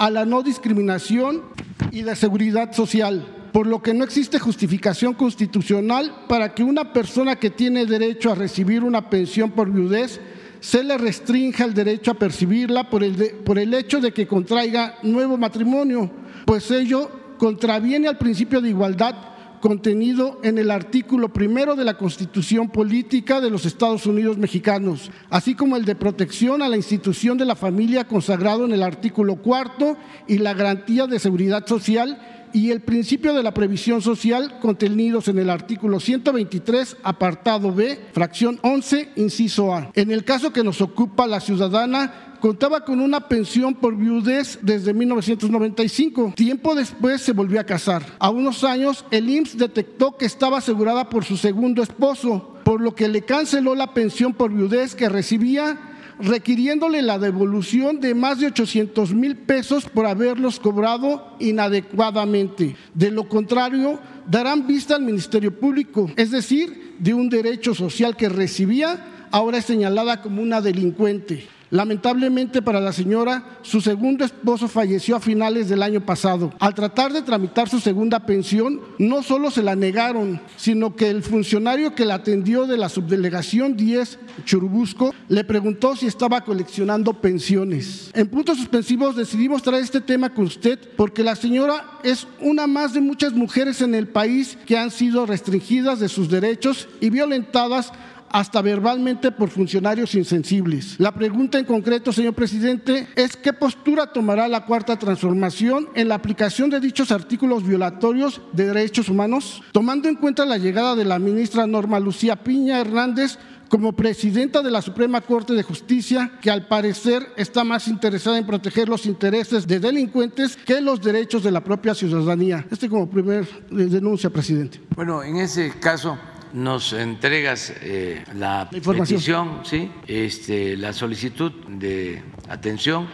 [0.00, 1.42] a la no discriminación
[1.90, 7.36] y de seguridad social, por lo que no existe justificación constitucional para que una persona
[7.36, 10.18] que tiene derecho a recibir una pensión por viudez
[10.60, 14.96] se le restrinja el derecho a percibirla por el, por el hecho de que contraiga
[15.02, 16.10] nuevo matrimonio,
[16.46, 19.29] pues ello contraviene al principio de igualdad
[19.60, 25.54] contenido en el artículo primero de la Constitución Política de los Estados Unidos Mexicanos, así
[25.54, 29.96] como el de protección a la institución de la familia consagrado en el artículo cuarto
[30.26, 32.18] y la garantía de seguridad social
[32.52, 38.58] y el principio de la previsión social contenidos en el artículo 123, apartado B, fracción
[38.62, 39.90] 11, inciso A.
[39.94, 44.92] En el caso que nos ocupa la ciudadana, contaba con una pensión por viudez desde
[44.94, 46.32] 1995.
[46.36, 48.04] Tiempo después se volvió a casar.
[48.18, 52.94] A unos años, el IMSS detectó que estaba asegurada por su segundo esposo, por lo
[52.94, 55.78] que le canceló la pensión por viudez que recibía
[56.22, 62.76] requiriéndole la devolución de más de 800 mil pesos por haberlos cobrado inadecuadamente.
[62.94, 68.28] De lo contrario, darán vista al Ministerio Público, es decir, de un derecho social que
[68.28, 71.48] recibía, ahora es señalada como una delincuente.
[71.70, 76.52] Lamentablemente para la señora, su segundo esposo falleció a finales del año pasado.
[76.58, 81.22] Al tratar de tramitar su segunda pensión, no solo se la negaron, sino que el
[81.22, 88.10] funcionario que la atendió de la subdelegación 10 Churubusco le preguntó si estaba coleccionando pensiones.
[88.14, 92.94] En puntos suspensivos decidimos traer este tema con usted porque la señora es una más
[92.94, 97.92] de muchas mujeres en el país que han sido restringidas de sus derechos y violentadas
[98.30, 100.96] hasta verbalmente por funcionarios insensibles.
[100.98, 106.14] La pregunta en concreto, señor presidente, es qué postura tomará la cuarta transformación en la
[106.14, 111.18] aplicación de dichos artículos violatorios de derechos humanos, tomando en cuenta la llegada de la
[111.18, 113.38] ministra Norma Lucía Piña Hernández
[113.68, 118.44] como presidenta de la Suprema Corte de Justicia, que al parecer está más interesada en
[118.44, 122.66] proteger los intereses de delincuentes que los derechos de la propia ciudadanía.
[122.68, 124.80] Este como primer eh, denuncia, presidente.
[124.96, 126.18] Bueno, en ese caso
[126.52, 129.90] nos entregas eh, la, petición, ¿sí?
[130.06, 133.08] este, la solicitud de atención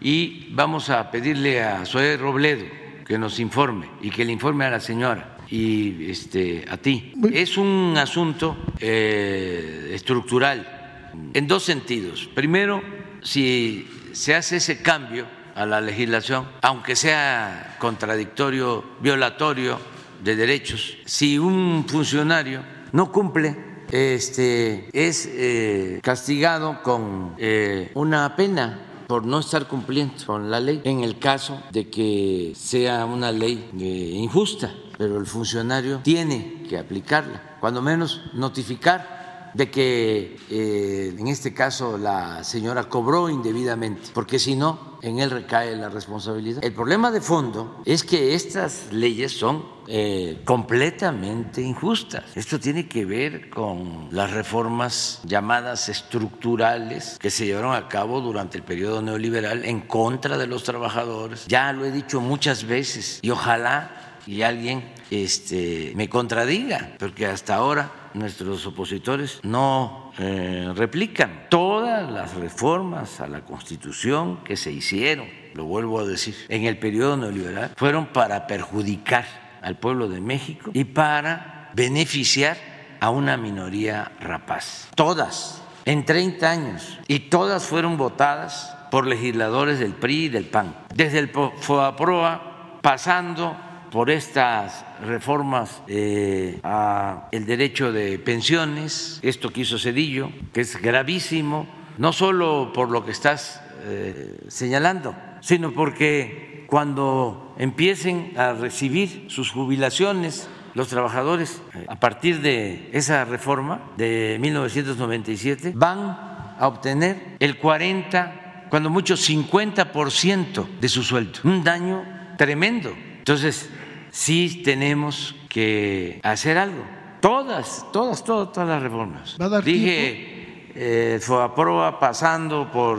[0.00, 2.64] y vamos a pedirle a Zoé Robledo
[3.06, 7.12] que nos informe y que le informe a la señora y este, a ti.
[7.32, 12.28] Es un asunto eh, estructural en dos sentidos.
[12.34, 12.82] Primero,
[13.22, 19.78] si se hace ese cambio a la legislación, aunque sea contradictorio, violatorio
[20.22, 22.62] de derechos, si un funcionario
[22.96, 23.54] no cumple,
[23.92, 30.80] este, es eh, castigado con eh, una pena por no estar cumpliendo con la ley
[30.82, 36.78] en el caso de que sea una ley eh, injusta, pero el funcionario tiene que
[36.78, 39.15] aplicarla, cuando menos notificar
[39.56, 45.30] de que eh, en este caso la señora cobró indebidamente, porque si no, en él
[45.30, 46.62] recae la responsabilidad.
[46.62, 52.24] El problema de fondo es que estas leyes son eh, completamente injustas.
[52.34, 58.58] Esto tiene que ver con las reformas llamadas estructurales que se llevaron a cabo durante
[58.58, 61.46] el periodo neoliberal en contra de los trabajadores.
[61.46, 67.54] Ya lo he dicho muchas veces y ojalá y alguien este, me contradiga, porque hasta
[67.54, 75.28] ahora nuestros opositores no eh, replican todas las reformas a la Constitución que se hicieron,
[75.54, 79.26] lo vuelvo a decir, en el periodo neoliberal, fueron para perjudicar
[79.62, 82.56] al pueblo de México y para beneficiar
[83.00, 84.88] a una minoría rapaz.
[84.94, 90.74] Todas, en 30 años, y todas fueron votadas por legisladores del PRI y del PAN,
[90.94, 93.56] desde el FOAPROA pasando
[93.96, 100.76] por estas reformas eh, a el derecho de pensiones, esto que hizo Cedillo, que es
[100.82, 109.28] gravísimo, no solo por lo que estás eh, señalando, sino porque cuando empiecen a recibir
[109.28, 117.38] sus jubilaciones los trabajadores eh, a partir de esa reforma de 1997 van a obtener
[117.38, 122.04] el 40, cuando mucho 50% de su sueldo, un daño
[122.36, 122.94] tremendo.
[123.26, 123.70] Entonces,
[124.16, 126.82] sí tenemos que hacer algo.
[127.20, 129.36] Todas, todas, todas, todas las reformas.
[129.62, 132.98] Dije, eh, FOAPROA pasando por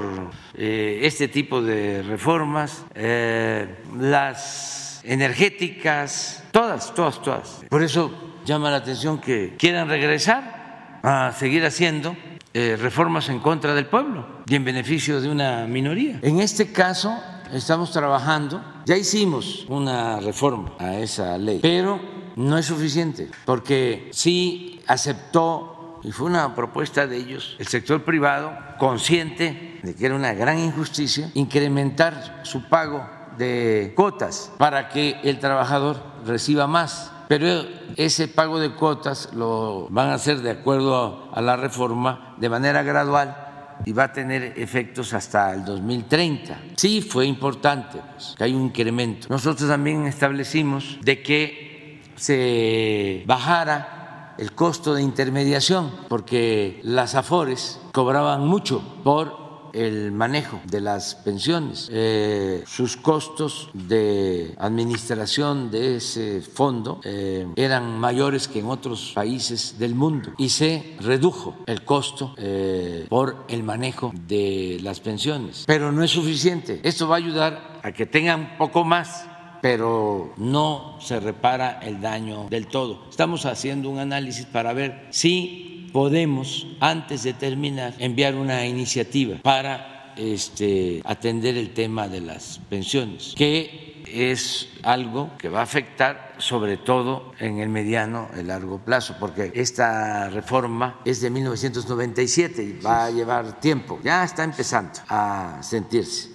[0.53, 7.61] eh, este tipo de reformas, eh, las energéticas, todas, todas, todas.
[7.67, 8.11] Por eso
[8.45, 12.15] llama la atención que quieran regresar a seguir haciendo
[12.53, 16.19] eh, reformas en contra del pueblo y en beneficio de una minoría.
[16.21, 17.17] En este caso,
[17.53, 21.99] estamos trabajando, ya hicimos una reforma a esa ley, pero
[22.37, 28.57] no es suficiente, porque sí aceptó, y fue una propuesta de ellos, el sector privado,
[28.79, 33.05] consciente de que era una gran injusticia, incrementar su pago
[33.37, 37.11] de cuotas para que el trabajador reciba más.
[37.27, 37.65] Pero
[37.97, 42.83] ese pago de cuotas lo van a hacer de acuerdo a la reforma de manera
[42.83, 43.46] gradual
[43.85, 46.61] y va a tener efectos hasta el 2030.
[46.75, 49.27] Sí, fue importante pues, que hay un incremento.
[49.29, 58.45] Nosotros también establecimos de que se bajara el costo de intermediación, porque las AFORES cobraban
[58.45, 66.99] mucho por el manejo de las pensiones, eh, sus costos de administración de ese fondo
[67.03, 73.05] eh, eran mayores que en otros países del mundo y se redujo el costo eh,
[73.09, 75.63] por el manejo de las pensiones.
[75.67, 76.79] Pero no es suficiente.
[76.83, 79.25] Esto va a ayudar a que tengan poco más
[79.61, 83.05] pero no se repara el daño del todo.
[83.09, 90.13] Estamos haciendo un análisis para ver si podemos, antes de terminar, enviar una iniciativa para
[90.15, 96.77] este, atender el tema de las pensiones, que es algo que va a afectar sobre
[96.77, 103.05] todo en el mediano y largo plazo, porque esta reforma es de 1997 y va
[103.05, 103.99] a llevar tiempo.
[104.03, 106.29] Ya está empezando a sentirse,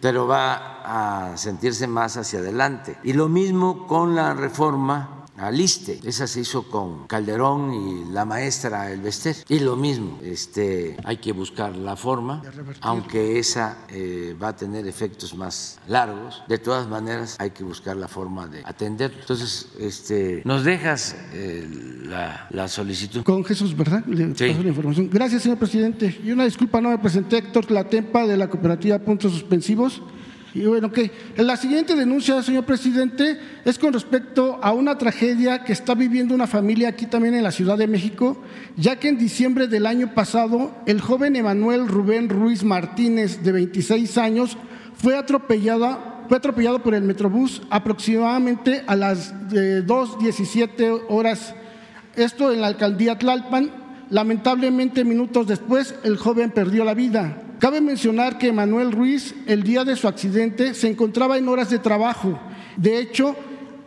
[0.00, 2.96] pero va a sentirse más hacia adelante.
[3.04, 6.00] Y lo mismo con la reforma Aliste.
[6.04, 9.36] Esa se hizo con Calderón y la maestra El Bester.
[9.48, 12.42] Y lo mismo, este, hay que buscar la forma,
[12.80, 16.42] aunque esa eh, va a tener efectos más largos.
[16.48, 19.12] De todas maneras, hay que buscar la forma de atender.
[19.20, 21.68] Entonces, este, nos dejas eh,
[22.50, 23.22] la, solicitud.
[23.22, 24.04] Con Jesús, ¿verdad?
[24.06, 24.54] Le sí.
[24.54, 25.10] la información.
[25.12, 26.20] Gracias, señor presidente.
[26.24, 30.02] Y una disculpa, no me presenté Héctor Tlatempa de la cooperativa Puntos Suspensivos.
[30.54, 35.72] Y bueno, que la siguiente denuncia, señor presidente, es con respecto a una tragedia que
[35.72, 38.42] está viviendo una familia aquí también en la Ciudad de México,
[38.76, 44.18] ya que en diciembre del año pasado el joven Emanuel Rubén Ruiz Martínez, de 26
[44.18, 44.58] años,
[44.94, 51.54] fue atropellado, fue atropellado por el Metrobús aproximadamente a las 2.17 eh, horas.
[52.14, 53.70] Esto en la alcaldía Tlalpan.
[54.10, 57.38] Lamentablemente, minutos después, el joven perdió la vida.
[57.62, 61.78] Cabe mencionar que Manuel Ruiz, el día de su accidente, se encontraba en horas de
[61.78, 62.36] trabajo.
[62.76, 63.36] De hecho,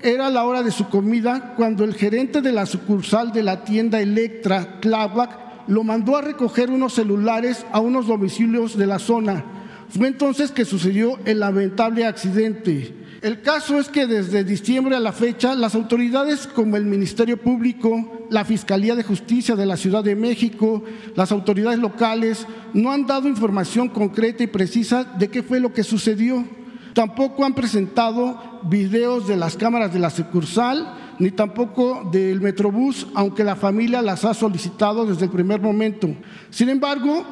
[0.01, 3.99] era la hora de su comida cuando el gerente de la sucursal de la tienda
[3.99, 9.43] Electra, Tláhuac, lo mandó a recoger unos celulares a unos domicilios de la zona.
[9.89, 12.95] Fue entonces que sucedió el lamentable accidente.
[13.21, 18.14] El caso es que desde diciembre a la fecha, las autoridades como el Ministerio Público,
[18.29, 20.83] la Fiscalía de Justicia de la Ciudad de México,
[21.15, 25.83] las autoridades locales, no han dado información concreta y precisa de qué fue lo que
[25.83, 26.45] sucedió.
[26.93, 33.43] Tampoco han presentado videos de las cámaras de la sucursal ni tampoco del Metrobús, aunque
[33.43, 36.09] la familia las ha solicitado desde el primer momento.
[36.49, 37.23] Sin embargo,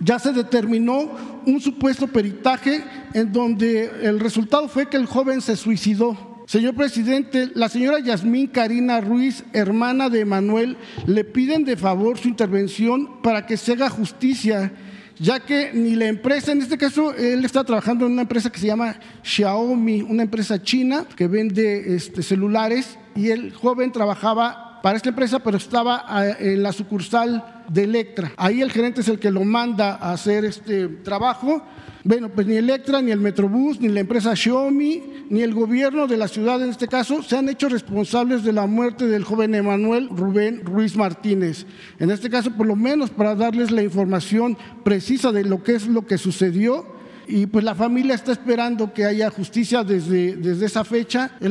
[0.00, 1.08] ya se determinó
[1.46, 6.33] un supuesto peritaje en donde el resultado fue que el joven se suicidó.
[6.46, 10.76] Señor presidente, la señora Yasmín Karina Ruiz, hermana de Manuel,
[11.06, 14.70] le piden de favor su intervención para que se haga justicia,
[15.18, 18.58] ya que ni la empresa, en este caso él está trabajando en una empresa que
[18.58, 24.98] se llama Xiaomi, una empresa china que vende este, celulares, y el joven trabajaba para
[24.98, 28.32] esta empresa, pero estaba ah, en la sucursal de Electra.
[28.36, 31.64] Ahí el gerente es el que lo manda a hacer este trabajo
[32.04, 36.18] bueno, pues ni Electra, ni el Metrobús, ni la empresa Xiaomi, ni el gobierno de
[36.18, 40.10] la ciudad en este caso se han hecho responsables de la muerte del joven Emanuel
[40.10, 41.64] Rubén Ruiz Martínez.
[41.98, 45.86] En este caso, por lo menos para darles la información precisa de lo que es
[45.86, 46.93] lo que sucedió
[47.26, 51.32] y pues la familia está esperando que haya justicia desde, desde esa fecha.
[51.40, 51.50] Es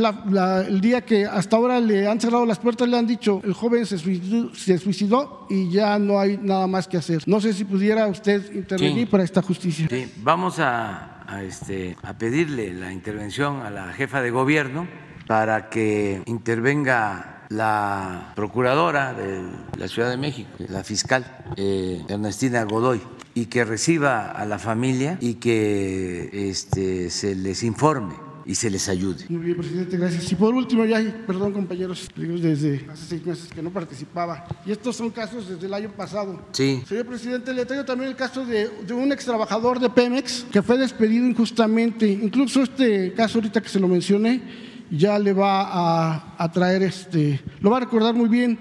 [0.68, 3.86] el día que hasta ahora le han cerrado las puertas, le han dicho, el joven
[3.86, 7.24] se suicidó, y ya no hay nada más que hacer.
[7.26, 9.88] No sé si pudiera usted intervenir para esta justicia.
[9.90, 14.88] Sí, vamos a, este, a pedirle la intervención a la jefa de gobierno
[15.28, 19.42] para que intervenga la procuradora de
[19.78, 21.26] la Ciudad de México, la fiscal
[21.56, 23.02] eh, Ernestina Godoy
[23.36, 28.90] y que reciba a la familia y que este, se les informe y se les
[28.90, 29.26] ayude.
[29.30, 30.32] Muy bien, presidente, gracias.
[30.32, 34.46] Y por último, ya, perdón compañeros, desde hace seis meses que no participaba.
[34.66, 36.42] Y estos son casos desde el año pasado.
[36.52, 36.84] Sí.
[36.88, 40.62] Señor presidente, le traigo también el caso de, de un ex trabajador de Pemex que
[40.62, 42.08] fue despedido injustamente.
[42.08, 44.42] Incluso este caso ahorita que se lo mencioné,
[44.96, 48.58] ya le va a, a traer, este, lo va a recordar muy bien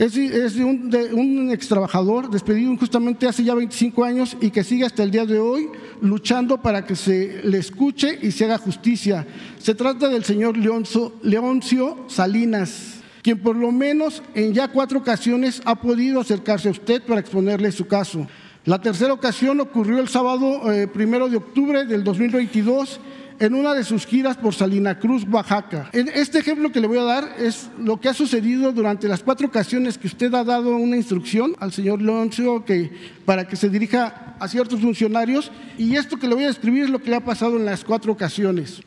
[0.00, 4.86] es, de, un, un ex trabajador despedido justamente hace ya 25 años y que sigue
[4.86, 5.68] hasta el día de hoy
[6.00, 9.26] luchando para que se le escuche y se haga justicia.
[9.58, 15.78] Se trata del señor Leoncio Salinas, quien por lo menos en ya cuatro ocasiones ha
[15.78, 18.26] podido acercarse a usted para exponerle su caso.
[18.64, 23.00] La tercera ocasión ocurrió el sábado eh, primero de octubre del 2022
[23.40, 25.88] en una de sus giras por Salina Cruz, Oaxaca.
[25.92, 29.46] Este ejemplo que le voy a dar es lo que ha sucedido durante las cuatro
[29.46, 32.92] ocasiones que usted ha dado una instrucción al señor Leoncio que,
[33.24, 36.90] para que se dirija a ciertos funcionarios y esto que le voy a describir es
[36.90, 38.82] lo que le ha pasado en las cuatro ocasiones.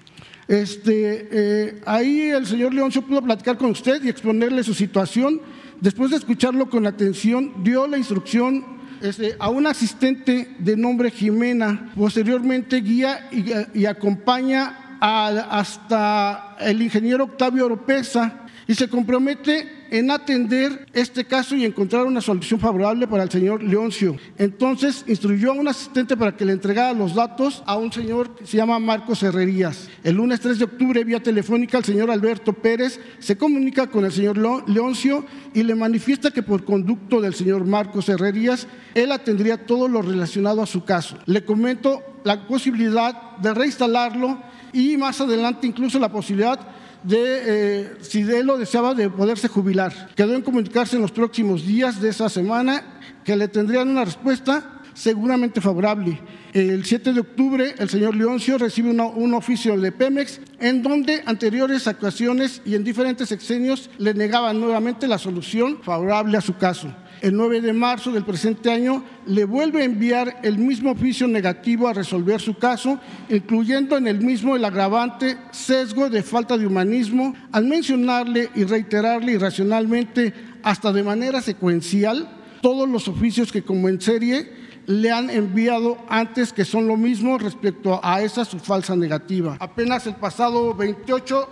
[0.47, 5.41] Este, eh, ahí el señor Leoncio pudo platicar con usted y exponerle su situación.
[5.81, 11.91] Después de escucharlo con atención, dio la instrucción este, a un asistente de nombre Jimena,
[11.95, 13.27] posteriormente guía
[13.73, 21.65] y, acompaña hasta el ingeniero Octavio Oropesa y se compromete en atender este caso y
[21.65, 24.17] encontrar una solución favorable para el señor Leoncio.
[24.39, 28.47] Entonces instruyó a un asistente para que le entregara los datos a un señor que
[28.47, 29.89] se llama Marcos Herrerías.
[30.03, 34.11] El lunes 3 de octubre, vía telefónica, el señor Alberto Pérez se comunica con el
[34.11, 39.87] señor Leoncio y le manifiesta que por conducto del señor Marcos Herrerías, él atendría todo
[39.87, 41.19] lo relacionado a su caso.
[41.27, 44.41] Le comento la posibilidad de reinstalarlo
[44.73, 46.59] y más adelante incluso la posibilidad
[47.03, 50.09] de eh, si lo deseaba de poderse jubilar.
[50.15, 54.81] Quedó en comunicarse en los próximos días de esa semana que le tendrían una respuesta
[54.93, 56.19] seguramente favorable.
[56.53, 61.87] El 7 de octubre, el señor Leoncio recibe un oficio de Pemex en donde anteriores
[61.87, 66.93] actuaciones y en diferentes exenios le negaban nuevamente la solución favorable a su caso
[67.23, 71.87] el 9 de marzo del presente año, le vuelve a enviar el mismo oficio negativo
[71.87, 72.99] a resolver su caso,
[73.29, 79.31] incluyendo en el mismo el agravante sesgo de falta de humanismo, al mencionarle y reiterarle
[79.31, 82.27] irracionalmente, hasta de manera secuencial,
[82.61, 84.51] todos los oficios que como en serie
[84.85, 89.55] le han enviado antes que son lo mismo respecto a esa su falsa negativa.
[89.61, 91.49] Apenas el pasado 28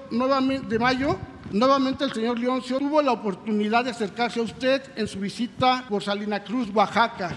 [0.68, 1.18] de mayo
[1.54, 6.02] Nuevamente el señor Leoncio tuvo la oportunidad de acercarse a usted en su visita por
[6.02, 7.36] Salina Cruz, Oaxaca.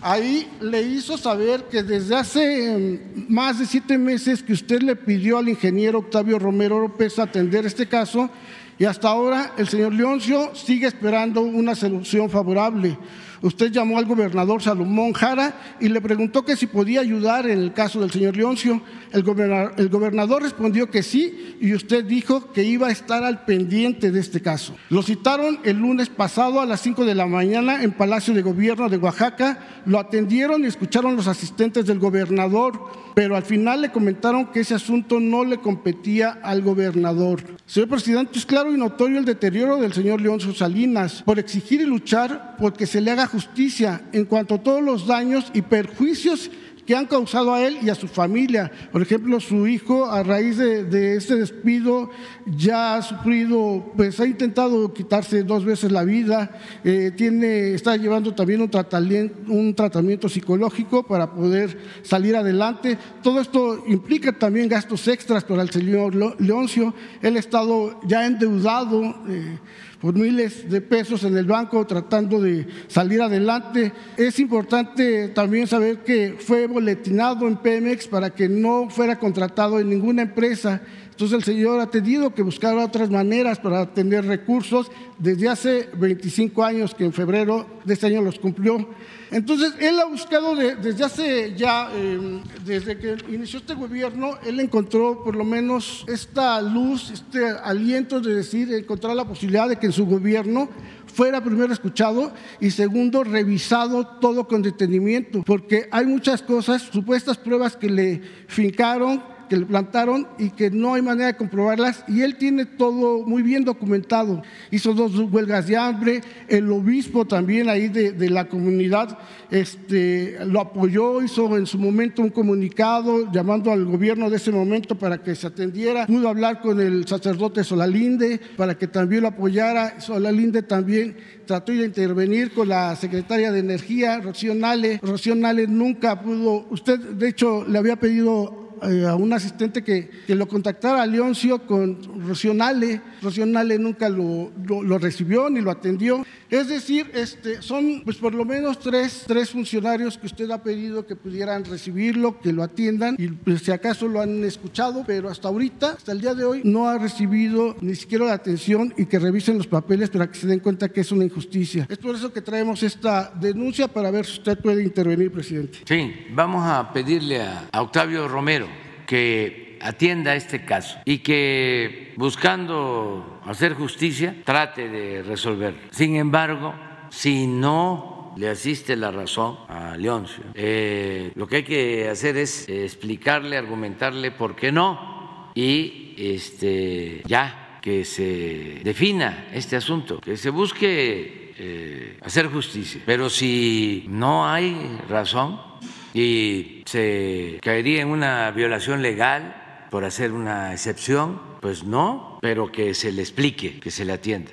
[0.00, 4.94] Ahí le hizo saber que desde hace em, más de siete meses que usted le
[4.94, 8.30] pidió al ingeniero Octavio Romero López atender este caso
[8.78, 12.96] y hasta ahora el señor Leoncio sigue esperando una solución favorable.
[13.42, 17.72] Usted llamó al gobernador Salomón Jara y le preguntó que si podía ayudar en el
[17.72, 18.80] caso del señor Leoncio.
[19.12, 24.20] El gobernador, respondió que sí y usted dijo que iba a estar al pendiente de
[24.20, 24.74] este caso.
[24.88, 28.88] Lo citaron el lunes pasado a las 5 de la mañana en Palacio de Gobierno
[28.88, 29.58] de Oaxaca.
[29.86, 32.80] Lo atendieron y escucharon los asistentes del gobernador,
[33.14, 37.42] pero al final le comentaron que ese asunto no le competía al gobernador.
[37.66, 41.86] Señor presidente, es claro y notorio el deterioro del señor Leoncio Salinas por exigir y
[41.86, 46.50] luchar porque se le haga justicia en cuanto a todos los daños y perjuicios
[46.86, 48.70] que han causado a él y a su familia.
[48.90, 52.10] Por ejemplo, su hijo, a raíz de, de este despido,
[52.46, 58.34] ya ha sufrido, pues ha intentado quitarse dos veces la vida, eh, tiene, está llevando
[58.34, 62.98] también un tratamiento, un tratamiento psicológico para poder salir adelante.
[63.22, 66.94] Todo esto implica también gastos extras para el señor Leoncio.
[67.20, 69.02] Él ha estado ya endeudado.
[69.28, 69.58] Eh,
[70.02, 73.92] por miles de pesos en el banco tratando de salir adelante.
[74.16, 79.88] Es importante también saber que fue boletinado en Pemex para que no fuera contratado en
[79.88, 80.82] ninguna empresa.
[81.22, 86.64] Entonces el señor ha tenido que buscar otras maneras para tener recursos desde hace 25
[86.64, 88.88] años que en febrero de este año los cumplió.
[89.30, 95.22] Entonces, él ha buscado desde hace ya, em, desde que inició este gobierno, él encontró
[95.22, 99.92] por lo menos esta luz, este aliento de decir, encontrar la posibilidad de que en
[99.92, 100.68] su gobierno
[101.06, 107.76] fuera primero escuchado y segundo revisado todo con detenimiento, porque hay muchas cosas, supuestas pruebas
[107.76, 112.36] que le fincaron, que le plantaron y que no hay manera de comprobarlas y él
[112.36, 114.40] tiene todo muy bien documentado.
[114.70, 119.18] Hizo dos huelgas de hambre, el obispo también ahí de, la comunidad
[119.50, 124.94] este, lo apoyó, hizo en su momento un comunicado llamando al gobierno de ese momento
[124.94, 130.00] para que se atendiera, pudo hablar con el sacerdote Solalinde para que también lo apoyara,
[130.00, 134.98] Solalinde también trató de intervenir con la secretaria de Energía, Rocío Nale.
[135.02, 140.10] Rocío Nale nunca pudo, usted de hecho le había pedido eh, a un asistente que,
[140.26, 143.00] que, lo contactara a Leoncio con Rocionale.
[143.22, 146.24] Rocionale nunca lo, lo, recibió ni lo atendió.
[146.50, 151.06] Es decir, este, son pues por lo menos tres, tres funcionarios que usted ha pedido
[151.06, 155.48] que pudieran recibirlo, que lo atiendan y pues, si acaso lo han escuchado, pero hasta
[155.48, 159.18] ahorita, hasta el día de hoy, no ha recibido ni siquiera la atención y que
[159.18, 161.86] revisen los papeles para que se den cuenta que es una injusticia.
[161.88, 165.78] Es por eso que traemos esta denuncia para ver si usted puede intervenir, presidente.
[165.86, 168.71] Sí, vamos a pedirle a Octavio Romero
[169.12, 175.80] que atienda este caso y que buscando hacer justicia trate de resolverlo.
[175.90, 176.72] Sin embargo,
[177.10, 182.66] si no le asiste la razón a Leoncio, eh, lo que hay que hacer es
[182.70, 190.48] explicarle, argumentarle por qué no y este, ya que se defina este asunto, que se
[190.48, 193.02] busque eh, hacer justicia.
[193.04, 195.71] Pero si no hay razón,
[196.14, 202.94] y se caería en una violación legal por hacer una excepción, pues no, pero que
[202.94, 204.50] se le explique, que se le atienda.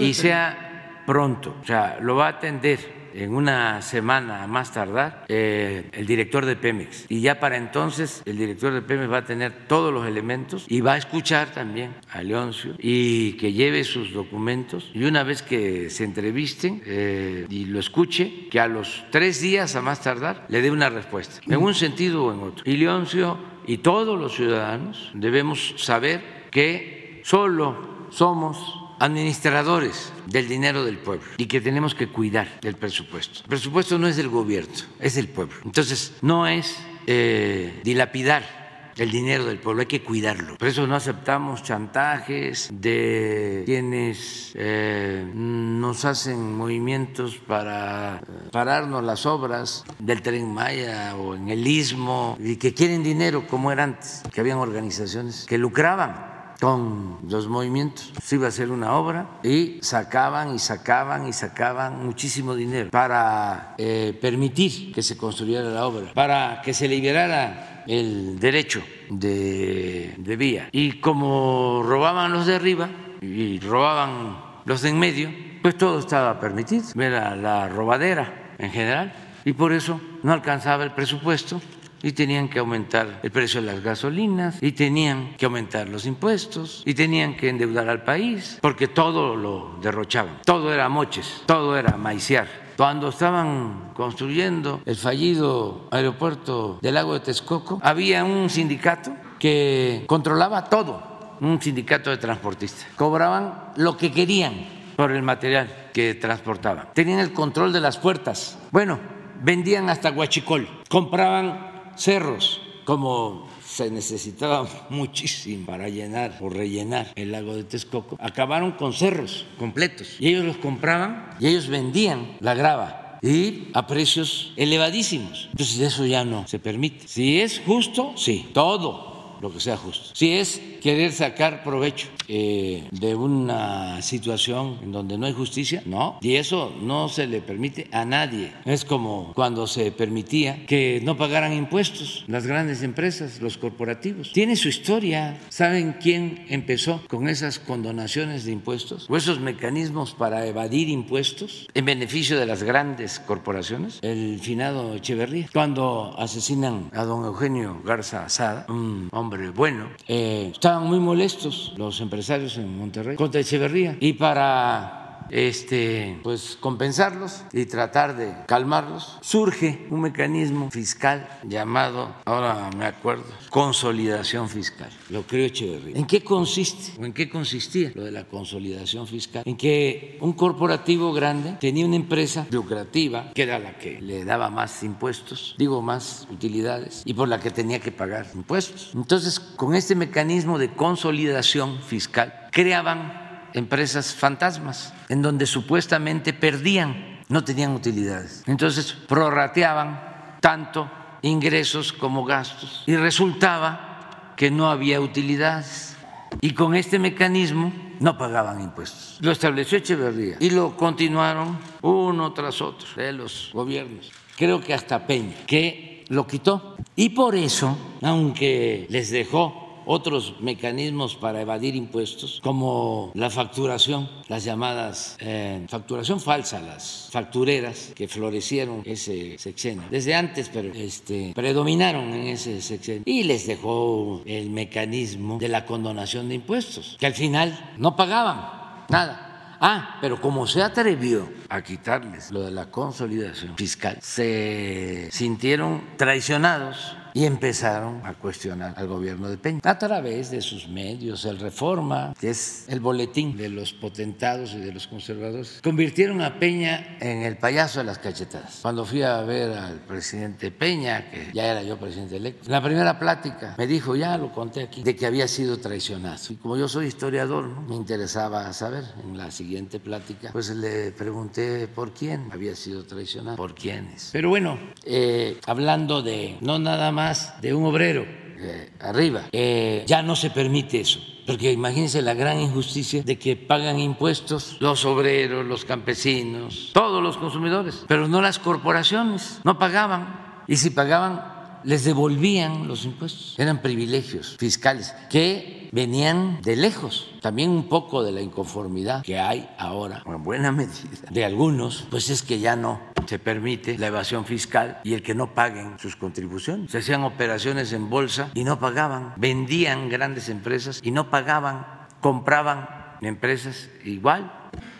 [0.00, 5.88] Y sea pronto, o sea, lo va a atender en una semana más tardar eh,
[5.92, 7.06] el director de Pemex.
[7.08, 10.80] Y ya para entonces el director de Pemex va a tener todos los elementos y
[10.80, 14.90] va a escuchar también a Leoncio y que lleve sus documentos.
[14.94, 19.76] Y una vez que se entrevisten eh, y lo escuche, que a los tres días
[19.76, 22.64] a más tardar le dé una respuesta, en un sentido o en otro.
[22.70, 30.98] Y Leoncio y todos los ciudadanos debemos saber que solo somos administradores del dinero del
[30.98, 33.40] pueblo y que tenemos que cuidar del presupuesto.
[33.42, 35.56] El presupuesto no es del gobierno, es del pueblo.
[35.64, 36.78] Entonces, no es
[37.08, 38.62] eh, dilapidar
[38.96, 40.56] el dinero del pueblo, hay que cuidarlo.
[40.56, 48.20] Por eso no aceptamos chantajes de quienes eh, nos hacen movimientos para
[48.52, 53.72] pararnos las obras del tren Maya o en el istmo y que quieren dinero como
[53.72, 56.31] era antes, que habían organizaciones que lucraban
[56.62, 58.12] con los movimientos.
[58.22, 63.74] Se iba a hacer una obra y sacaban y sacaban y sacaban muchísimo dinero para
[63.78, 70.36] eh, permitir que se construyera la obra, para que se liberara el derecho de, de
[70.36, 70.68] vía.
[70.70, 72.88] Y como robaban los de arriba
[73.20, 75.30] y robaban los de en medio,
[75.62, 76.84] pues todo estaba permitido.
[76.96, 79.12] Era la robadera en general
[79.44, 81.60] y por eso no alcanzaba el presupuesto
[82.02, 86.82] y tenían que aumentar el precio de las gasolinas y tenían que aumentar los impuestos
[86.84, 91.96] y tenían que endeudar al país porque todo lo derrochaban, todo era moches, todo era
[91.96, 92.62] maiciar.
[92.76, 100.64] Cuando estaban construyendo el fallido aeropuerto del lago de Texcoco, había un sindicato que controlaba
[100.64, 102.86] todo, un sindicato de transportistas.
[102.96, 104.54] Cobraban lo que querían
[104.96, 106.88] por el material que transportaban.
[106.94, 108.58] Tenían el control de las puertas.
[108.70, 108.98] Bueno,
[109.42, 117.54] vendían hasta guachicol, compraban cerros, como se necesitaba muchísimo para llenar o rellenar el lago
[117.54, 123.18] de Texcoco, acabaron con cerros completos y ellos los compraban y ellos vendían la grava
[123.22, 125.48] y a precios elevadísimos.
[125.52, 127.06] Entonces eso ya no se permite.
[127.06, 129.11] Si es justo, sí, todo
[129.42, 130.10] lo que sea justo.
[130.14, 136.18] Si es querer sacar provecho eh, de una situación en donde no hay justicia, no.
[136.22, 138.52] Y eso no se le permite a nadie.
[138.64, 144.32] Es como cuando se permitía que no pagaran impuestos las grandes empresas, los corporativos.
[144.32, 145.38] Tiene su historia.
[145.48, 151.84] ¿Saben quién empezó con esas condonaciones de impuestos o esos mecanismos para evadir impuestos en
[151.84, 153.98] beneficio de las grandes corporaciones?
[154.02, 155.48] El finado Echeverría.
[155.52, 162.00] Cuando asesinan a don Eugenio Garza Asada, un hombre bueno, eh, estaban muy molestos los
[162.00, 163.96] empresarios en Monterrey contra Echeverría.
[164.00, 165.01] Y para
[165.32, 173.24] este, pues compensarlos y tratar de calmarlos, surge un mecanismo fiscal llamado, ahora me acuerdo,
[173.50, 174.90] consolidación fiscal.
[175.08, 175.96] Lo creo Echeverría.
[175.96, 179.42] ¿En qué consiste o en qué consistía lo de la consolidación fiscal?
[179.46, 184.50] En que un corporativo grande tenía una empresa lucrativa, que era la que le daba
[184.50, 188.92] más impuestos, digo más utilidades, y por la que tenía que pagar impuestos.
[188.94, 193.21] Entonces, con este mecanismo de consolidación fiscal, creaban
[193.54, 198.42] empresas fantasmas, en donde supuestamente perdían, no tenían utilidades.
[198.46, 200.90] Entonces prorrateaban tanto
[201.22, 205.96] ingresos como gastos y resultaba que no había utilidades.
[206.40, 209.18] Y con este mecanismo no pagaban impuestos.
[209.20, 214.10] Lo estableció Echeverría y lo continuaron uno tras otro de los gobiernos.
[214.36, 216.76] Creo que hasta Peña, que lo quitó.
[216.96, 224.44] Y por eso, aunque les dejó otros mecanismos para evadir impuestos, como la facturación, las
[224.44, 232.12] llamadas eh, facturación falsa, las factureras que florecieron ese sexenio, desde antes, pero este, predominaron
[232.12, 237.14] en ese sexenio, y les dejó el mecanismo de la condonación de impuestos, que al
[237.14, 239.28] final no pagaban nada.
[239.64, 246.96] Ah, pero como se atrevió a quitarles lo de la consolidación fiscal, se sintieron traicionados
[247.14, 252.14] y empezaron a cuestionar al gobierno de Peña a través de sus medios, el Reforma,
[252.18, 255.60] que es el boletín de los potentados y de los conservadores.
[255.62, 258.60] Convirtieron a Peña en el payaso de las cachetadas.
[258.62, 262.62] Cuando fui a ver al presidente Peña, que ya era yo presidente electo, en la
[262.62, 266.18] primera plática me dijo, ya lo conté aquí, de que había sido traicionado.
[266.28, 268.84] Y como yo soy historiador, me interesaba saber.
[269.04, 274.10] En la siguiente plática, pues le pregunté por quién había sido traicionado, por quiénes.
[274.12, 277.01] Pero bueno, eh, hablando de no nada más
[277.40, 279.22] de un obrero eh, arriba.
[279.32, 281.00] Eh, ya no se permite eso.
[281.26, 287.16] Porque imagínense la gran injusticia de que pagan impuestos los obreros, los campesinos, todos los
[287.16, 290.42] consumidores, pero no las corporaciones, no pagaban.
[290.48, 291.22] Y si pagaban,
[291.64, 293.34] les devolvían los impuestos.
[293.38, 297.10] Eran privilegios fiscales que venían de lejos.
[297.20, 302.10] También un poco de la inconformidad que hay ahora, en buena medida, de algunos, pues
[302.10, 305.96] es que ya no se permite la evasión fiscal y el que no paguen sus
[305.96, 306.70] contribuciones.
[306.70, 311.66] Se hacían operaciones en bolsa y no pagaban, vendían grandes empresas y no pagaban,
[312.00, 312.68] compraban
[313.00, 314.32] empresas igual.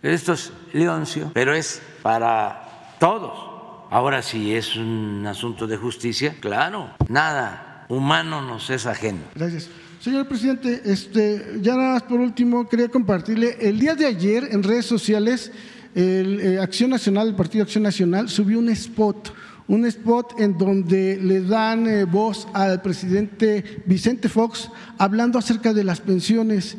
[0.03, 3.52] Esto es leoncio, pero es para todos.
[3.93, 9.19] Ahora si es un asunto de justicia, claro, nada humano nos es ajeno.
[9.35, 9.69] Gracias.
[10.01, 14.63] Señor presidente, este, ya nada más por último quería compartirle, el día de ayer en
[14.63, 15.53] redes sociales
[15.95, 19.35] el, eh, Acción Nacional, el Partido Acción Nacional, subió un spot,
[19.69, 25.85] un spot en donde le dan eh, voz al presidente Vicente Fox hablando acerca de
[25.85, 26.79] las pensiones.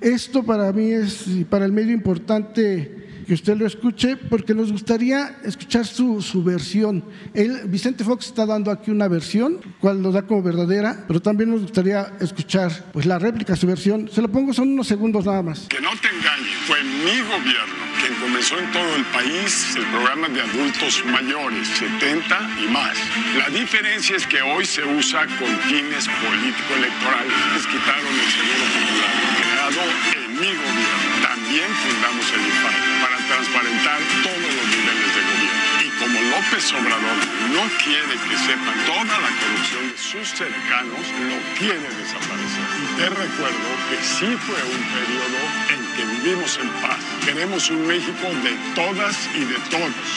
[0.00, 5.36] Esto para mí es, para el medio importante que usted lo escuche, porque nos gustaría
[5.44, 7.04] escuchar su, versión.
[7.32, 11.50] Él, Vicente Fox está dando aquí una versión, cual lo da como verdadera, pero también
[11.50, 14.08] nos gustaría escuchar pues, la réplica, su versión.
[14.12, 15.66] Se lo pongo, son unos segundos nada más.
[15.68, 20.28] Que no te engañes, fue mi gobierno quien comenzó en todo el país el programa
[20.28, 22.98] de adultos mayores, 70 y más.
[23.38, 27.32] La diferencia es que hoy se usa con fines político-electorales.
[27.54, 29.82] Les quitaron el seguro popular creado
[30.16, 31.22] en mi gobierno.
[31.22, 32.93] También fundamos el para
[33.34, 35.64] transparentar todos los niveles de gobierno.
[35.82, 37.18] Y como López Obrador
[37.50, 42.66] no quiere que sepan toda la corrupción de sus cercanos, lo quiere desaparecer.
[42.78, 45.40] Y te recuerdo que sí fue un periodo
[45.74, 47.00] en que vivimos en paz.
[47.24, 50.08] Queremos un México de todas y de todos.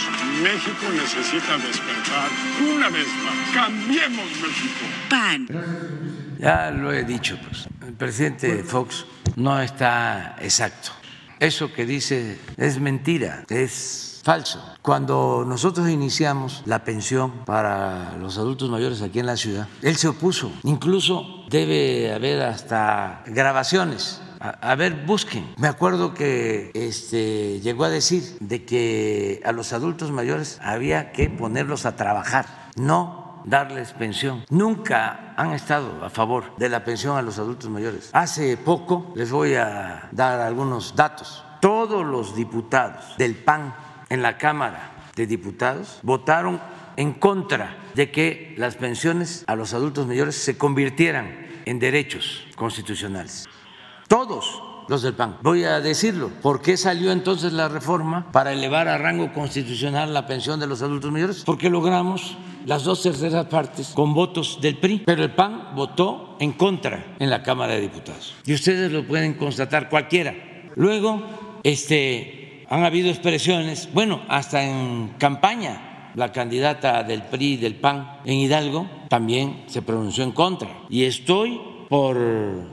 [0.43, 2.30] México necesita despertar
[2.61, 3.38] una vez más.
[3.53, 4.86] Cambiemos México.
[5.09, 5.47] PAN.
[6.39, 7.68] Ya lo he dicho, pues.
[7.86, 9.05] El presidente Fox
[9.36, 10.91] no está exacto
[11.39, 14.61] eso que dice es mentira, es falso.
[14.81, 20.09] Cuando nosotros iniciamos la pensión para los adultos mayores aquí en la ciudad, él se
[20.09, 20.51] opuso.
[20.63, 24.21] Incluso debe haber hasta grabaciones.
[24.39, 25.53] A, ver, busquen.
[25.57, 31.29] Me acuerdo que este, llegó a decir de que a los adultos mayores había que
[31.29, 34.43] ponerlos a trabajar, no darles pensión.
[34.49, 38.09] Nunca han estado a favor de la pensión a los adultos mayores.
[38.13, 41.43] Hace poco les voy a dar algunos datos.
[41.61, 43.73] Todos los diputados del PAN
[44.09, 46.61] en la Cámara de Diputados votaron
[46.97, 53.47] en contra de que las pensiones a los adultos mayores se convirtieran en derechos constitucionales.
[54.07, 55.38] Todos los del PAN.
[55.41, 56.29] Voy a decirlo.
[56.41, 60.81] ¿Por qué salió entonces la reforma para elevar a rango constitucional la pensión de los
[60.81, 61.43] adultos mayores?
[61.45, 66.53] Porque logramos las dos terceras partes con votos del PRI, pero el PAN votó en
[66.53, 68.35] contra en la Cámara de Diputados.
[68.45, 70.35] Y ustedes lo pueden constatar cualquiera.
[70.75, 71.23] Luego,
[71.63, 78.39] este, han habido expresiones, bueno, hasta en campaña, la candidata del PRI del PAN en
[78.39, 80.69] Hidalgo también se pronunció en contra.
[80.89, 82.17] Y estoy por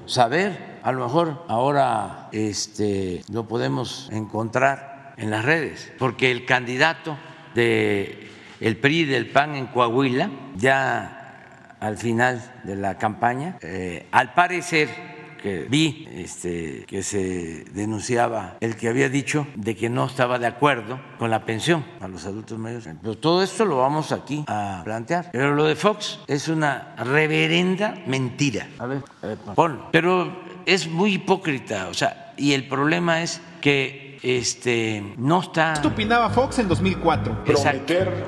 [0.06, 7.16] saber, a lo mejor ahora este, lo podemos encontrar en las redes, porque el candidato
[7.54, 8.28] de
[8.60, 15.14] el PRI del PAN en Coahuila, ya al final de la campaña, eh, al parecer
[15.42, 20.46] que vi este, que se denunciaba el que había dicho de que no estaba de
[20.46, 22.88] acuerdo con la pensión a los adultos mayores.
[23.02, 25.30] Pero todo esto lo vamos aquí a plantear.
[25.32, 28.68] Pero lo de Fox es una reverenda mentira.
[28.78, 29.88] A ver, a ver ponlo.
[29.92, 35.74] Pero es muy hipócrita, o sea, y el problema es que este no está.
[35.74, 37.44] Esto opinaba Fox en 2004.
[37.44, 38.24] Prometer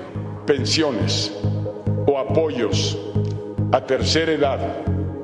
[0.47, 1.33] pensiones
[2.07, 2.99] o apoyos
[3.73, 4.59] a tercera edad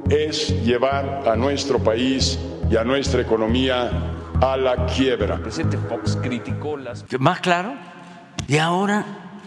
[0.09, 2.39] es llevar a nuestro país
[2.71, 3.91] y a nuestra economía
[4.41, 5.37] a la quiebra.
[5.37, 7.05] El presidente Fox criticó las.
[7.19, 7.75] ¿Más claro?
[8.49, 9.05] Y ahora,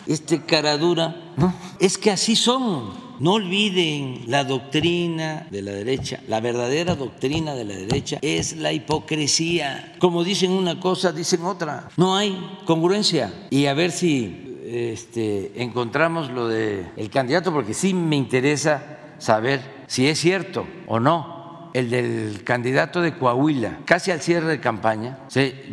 [0.07, 1.53] este caradura, ¿no?
[1.79, 3.04] Es que así son.
[3.19, 6.19] No olviden la doctrina de la derecha.
[6.27, 9.95] La verdadera doctrina de la derecha es la hipocresía.
[9.99, 11.89] Como dicen una cosa, dicen otra.
[11.97, 13.47] No hay congruencia.
[13.49, 19.61] Y a ver si este, encontramos lo del el candidato, porque sí me interesa saber
[19.87, 21.34] si es cierto o no
[21.75, 25.17] el del candidato de Coahuila, casi al cierre de campaña,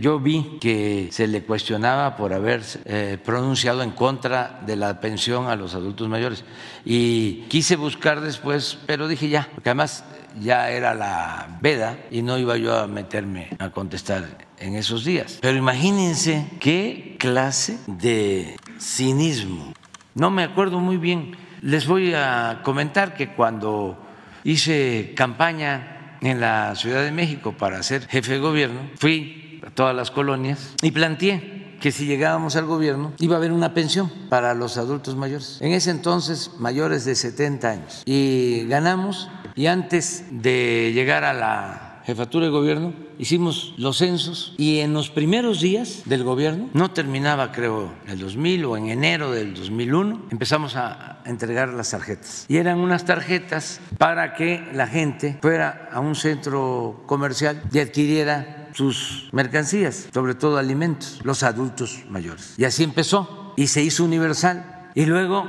[0.01, 5.47] yo vi que se le cuestionaba por haber eh, pronunciado en contra de la pensión
[5.47, 6.45] a los adultos mayores.
[6.85, 10.05] Y quise buscar después, pero dije ya, porque además
[10.41, 14.25] ya era la veda y no iba yo a meterme a contestar
[14.59, 15.39] en esos días.
[15.41, 19.73] Pero imagínense qué clase de cinismo.
[20.17, 21.37] No me acuerdo muy bien.
[21.61, 23.97] Les voy a comentar que cuando
[24.43, 25.92] hice campaña
[26.23, 30.75] en la Ciudad de México para ser jefe de gobierno, fui a todas las colonias
[30.83, 35.17] y planteé que si llegábamos al gobierno iba a haber una pensión para los adultos
[35.17, 35.59] mayores.
[35.61, 38.03] En ese entonces mayores de 70 años.
[38.07, 44.81] Y ganamos y antes de llegar a la jefatura de gobierno, hicimos los censos y
[44.81, 49.55] en los primeros días del gobierno, no terminaba creo el 2000 o en enero del
[49.55, 52.47] 2001, empezamos a entregar las tarjetas.
[52.49, 58.71] Y eran unas tarjetas para que la gente fuera a un centro comercial y adquiriera
[58.75, 62.55] sus mercancías, sobre todo alimentos, los adultos mayores.
[62.57, 64.91] Y así empezó y se hizo universal.
[64.95, 65.49] Y luego,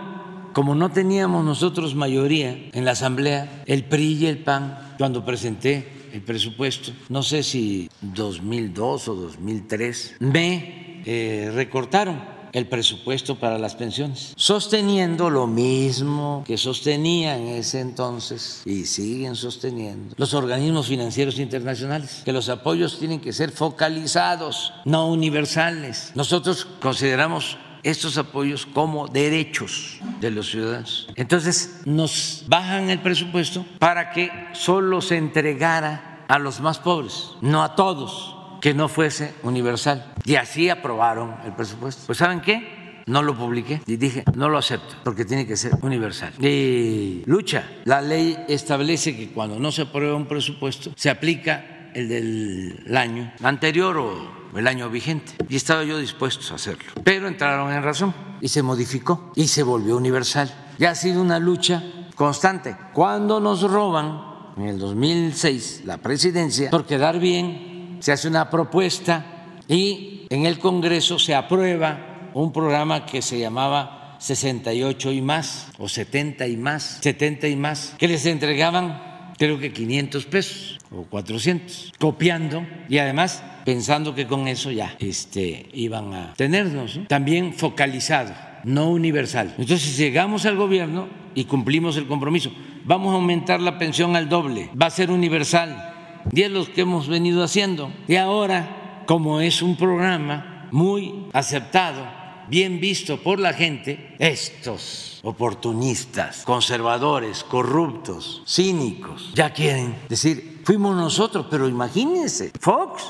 [0.54, 6.03] como no teníamos nosotros mayoría en la Asamblea, el PRI y el PAN, cuando presenté
[6.14, 12.22] el presupuesto, no sé si 2002 o 2003, me eh, recortaron
[12.54, 19.36] el presupuesto para las pensiones, sosteniendo lo mismo que sostenían en ese entonces y siguen
[19.36, 20.14] sosteniendo.
[20.18, 26.12] Los organismos financieros internacionales, que los apoyos tienen que ser focalizados, no universales.
[26.14, 31.10] Nosotros consideramos estos apoyos como derechos de los ciudadanos.
[31.16, 37.64] Entonces nos bajan el presupuesto para que solo se entregara a los más pobres, no
[37.64, 40.14] a todos, que no fuese universal.
[40.26, 42.04] Y así aprobaron el presupuesto.
[42.06, 43.02] Pues ¿saben qué?
[43.06, 46.34] No lo publiqué y dije, no lo acepto porque tiene que ser universal.
[46.40, 47.70] Y lucha.
[47.84, 53.34] La ley establece que cuando no se aprueba un presupuesto, se aplica el del año
[53.44, 55.34] anterior o el año vigente.
[55.50, 56.94] Y estaba yo dispuesto a hacerlo.
[57.04, 60.54] Pero entraron en razón y se modificó y se volvió universal.
[60.78, 61.84] Ya ha sido una lucha
[62.16, 62.76] constante.
[62.94, 69.56] Cuando nos roban en el 2006 la presidencia, por quedar bien, se hace una propuesta
[69.68, 75.88] y en el Congreso se aprueba un programa que se llamaba 68 y más, o
[75.88, 81.94] 70 y más, 70 y más, que les entregaban creo que 500 pesos o 400,
[82.00, 88.34] copiando y además pensando que con eso ya este, iban a tenernos, también focalizado,
[88.64, 89.56] no universal.
[89.58, 92.52] Entonces, llegamos al gobierno y cumplimos el compromiso,
[92.86, 95.94] vamos a aumentar la pensión al doble, va a ser universal,
[96.32, 97.92] y es lo que hemos venido haciendo.
[98.08, 106.44] Y ahora, como es un programa muy aceptado bien visto por la gente, estos oportunistas,
[106.44, 113.04] conservadores, corruptos, cínicos, ya quieren decir, fuimos nosotros, pero imagínense, Fox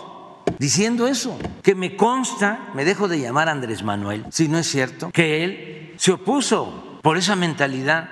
[0.59, 5.11] diciendo eso, que me consta, me dejo de llamar Andrés Manuel, si no es cierto,
[5.11, 8.09] que él se opuso por esa mentalidad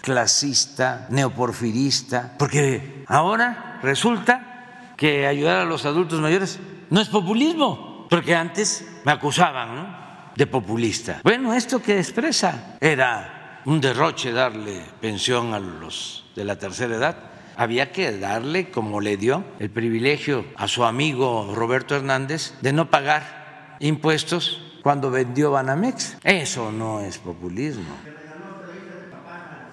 [0.00, 6.58] clasista, neoporfirista, porque ahora resulta que ayudar a los adultos mayores
[6.90, 11.20] no es populismo, porque antes me acusaban de populista.
[11.22, 17.16] Bueno, esto que expresa era un derroche darle pensión a los de la tercera edad.
[17.56, 22.90] Había que darle, como le dio, el privilegio a su amigo Roberto Hernández de no
[22.90, 26.18] pagar impuestos cuando vendió Banamex.
[26.24, 27.96] Eso no es populismo.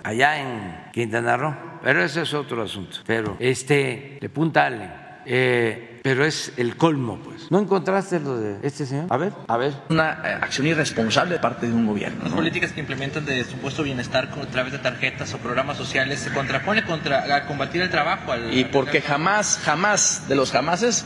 [0.04, 2.98] Allá en Quintana Roo, pero ese es otro asunto.
[3.06, 4.66] Pero este, de Punta
[5.26, 7.51] eh, pero es el colmo, pues.
[7.51, 9.05] ¿No encontraste lo de este señor?
[9.09, 9.74] A ver, a ver.
[9.89, 12.24] Una eh, acción irresponsable de parte de un gobierno.
[12.24, 16.34] Las políticas que implementan de supuesto bienestar a través de tarjetas o programas sociales se
[16.34, 18.32] contrapone contra a combatir el trabajo.
[18.32, 21.05] Al, y porque jamás, jamás de los jamases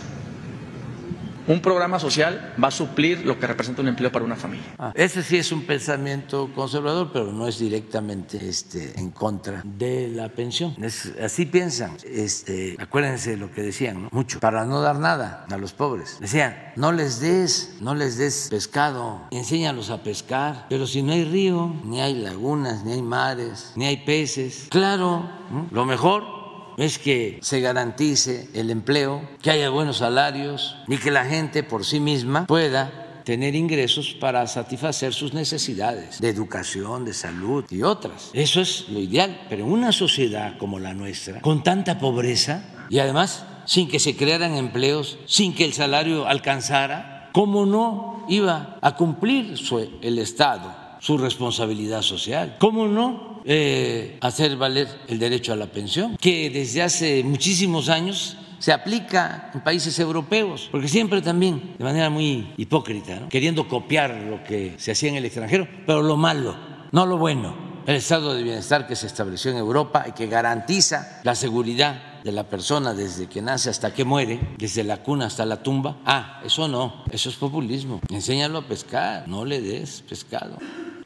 [1.47, 4.65] un programa social va a suplir lo que representa un empleo para una familia.
[4.77, 10.09] Ah, ese sí es un pensamiento conservador, pero no es directamente este, en contra de
[10.09, 10.75] la pensión.
[11.23, 11.97] así piensan.
[12.03, 16.17] Este, acuérdense lo que decían, mucho, para no dar nada a los pobres.
[16.19, 21.25] Decían, no les des, no les des pescado, enséñalos a pescar, pero si no hay
[21.25, 25.29] río, ni hay lagunas, ni hay mares, ni hay peces, claro,
[25.71, 26.34] lo mejor
[26.77, 31.85] es que se garantice el empleo, que haya buenos salarios y que la gente por
[31.85, 38.29] sí misma pueda tener ingresos para satisfacer sus necesidades de educación, de salud y otras.
[38.33, 42.99] Eso es lo ideal, pero en una sociedad como la nuestra, con tanta pobreza y
[42.99, 48.95] además sin que se crearan empleos, sin que el salario alcanzara, ¿cómo no iba a
[48.95, 49.55] cumplir
[50.01, 52.57] el Estado su responsabilidad social?
[52.59, 58.37] ¿Cómo no eh, hacer valer el derecho a la pensión, que desde hace muchísimos años
[58.59, 64.43] se aplica en países europeos, porque siempre también, de manera muy hipócrita, queriendo copiar lo
[64.43, 66.55] que se hacía en el extranjero, pero lo malo,
[66.91, 71.19] no lo bueno, el estado de bienestar que se estableció en Europa y que garantiza
[71.23, 75.45] la seguridad de la persona desde que nace hasta que muere, desde la cuna hasta
[75.45, 75.97] la tumba.
[76.03, 78.01] Ah, eso no, eso es populismo.
[78.09, 80.57] Enséñalo a pescar, no le des pescado.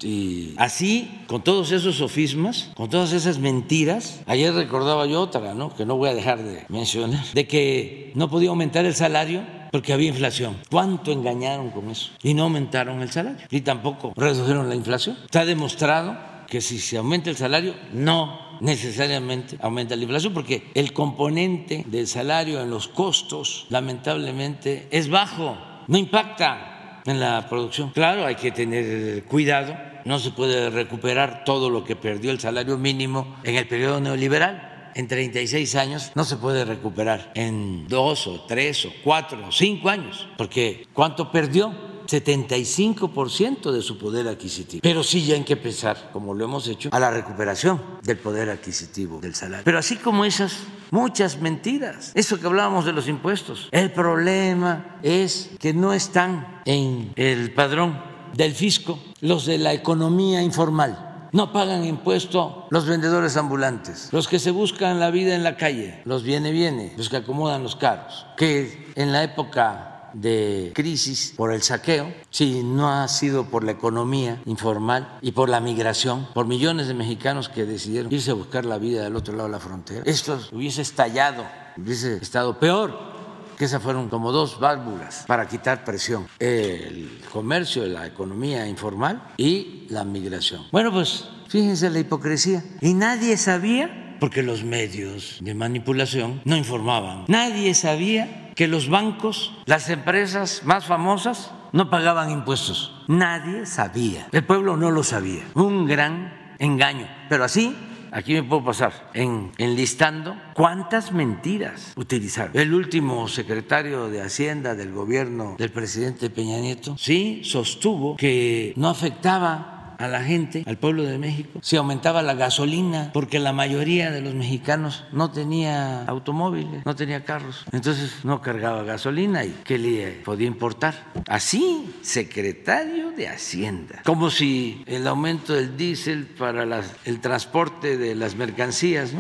[0.02, 5.74] Y así, con todos esos sofismas, con todas esas mentiras, ayer recordaba yo otra, ¿no?
[5.76, 9.94] que no voy a dejar de mencionar, de que no podía aumentar el salario porque
[9.94, 10.58] había inflación.
[10.70, 12.12] ¿Cuánto engañaron con eso?
[12.24, 15.18] Y no aumentaron el salario, y tampoco redujeron la inflación.
[15.26, 20.94] Está demostrado que si se aumenta el salario, no necesariamente aumenta la inflación, porque el
[20.94, 27.92] componente del salario en los costos, lamentablemente, es bajo, no impacta en la producción.
[27.92, 32.78] Claro, hay que tener cuidado no se puede recuperar todo lo que perdió el salario
[32.78, 34.92] mínimo en el periodo neoliberal.
[34.96, 39.90] En 36 años no se puede recuperar en dos o tres o cuatro o cinco
[39.90, 41.90] años, porque ¿cuánto perdió?
[42.10, 44.82] 75% de su poder adquisitivo.
[44.82, 48.50] Pero sí ya hay que pensar, como lo hemos hecho, a la recuperación del poder
[48.50, 49.64] adquisitivo del salario.
[49.64, 50.58] Pero así como esas,
[50.90, 52.12] muchas mentiras.
[52.16, 53.70] Eso que hablábamos de los impuestos.
[53.72, 60.42] El problema es que no están en el padrón del fisco, los de la economía
[60.42, 61.30] informal.
[61.32, 66.02] No pagan impuesto los vendedores ambulantes, los que se buscan la vida en la calle,
[66.06, 71.54] los viene viene, los que acomodan los carros, que en la época de crisis por
[71.54, 76.48] el saqueo, si no ha sido por la economía informal y por la migración, por
[76.48, 79.60] millones de mexicanos que decidieron irse a buscar la vida del otro lado de la
[79.60, 81.46] frontera, esto hubiese estallado,
[81.78, 83.19] hubiese estado peor
[83.60, 89.86] que esas fueron como dos válvulas para quitar presión, el comercio, la economía informal y
[89.90, 90.66] la migración.
[90.72, 92.64] Bueno, pues fíjense la hipocresía.
[92.80, 99.54] Y nadie sabía, porque los medios de manipulación no informaban, nadie sabía que los bancos,
[99.66, 102.96] las empresas más famosas, no pagaban impuestos.
[103.08, 104.28] Nadie sabía.
[104.32, 105.44] El pueblo no lo sabía.
[105.54, 107.08] Un gran engaño.
[107.28, 107.76] Pero así
[108.12, 112.58] aquí me puedo pasar en enlistando cuántas mentiras utilizaron.
[112.58, 118.90] El último secretario de Hacienda del gobierno del presidente Peña Nieto, sí, sostuvo que no
[118.90, 124.12] afectaba a la gente, al pueblo de México, si aumentaba la gasolina, porque la mayoría
[124.12, 129.78] de los mexicanos no tenía automóviles, no tenía carros, entonces no cargaba gasolina y ¿qué
[129.78, 130.96] le podía importar?
[131.28, 136.64] Así, secretario de Hacienda, como si el aumento del diésel para
[137.06, 139.12] el transporte de las mercancías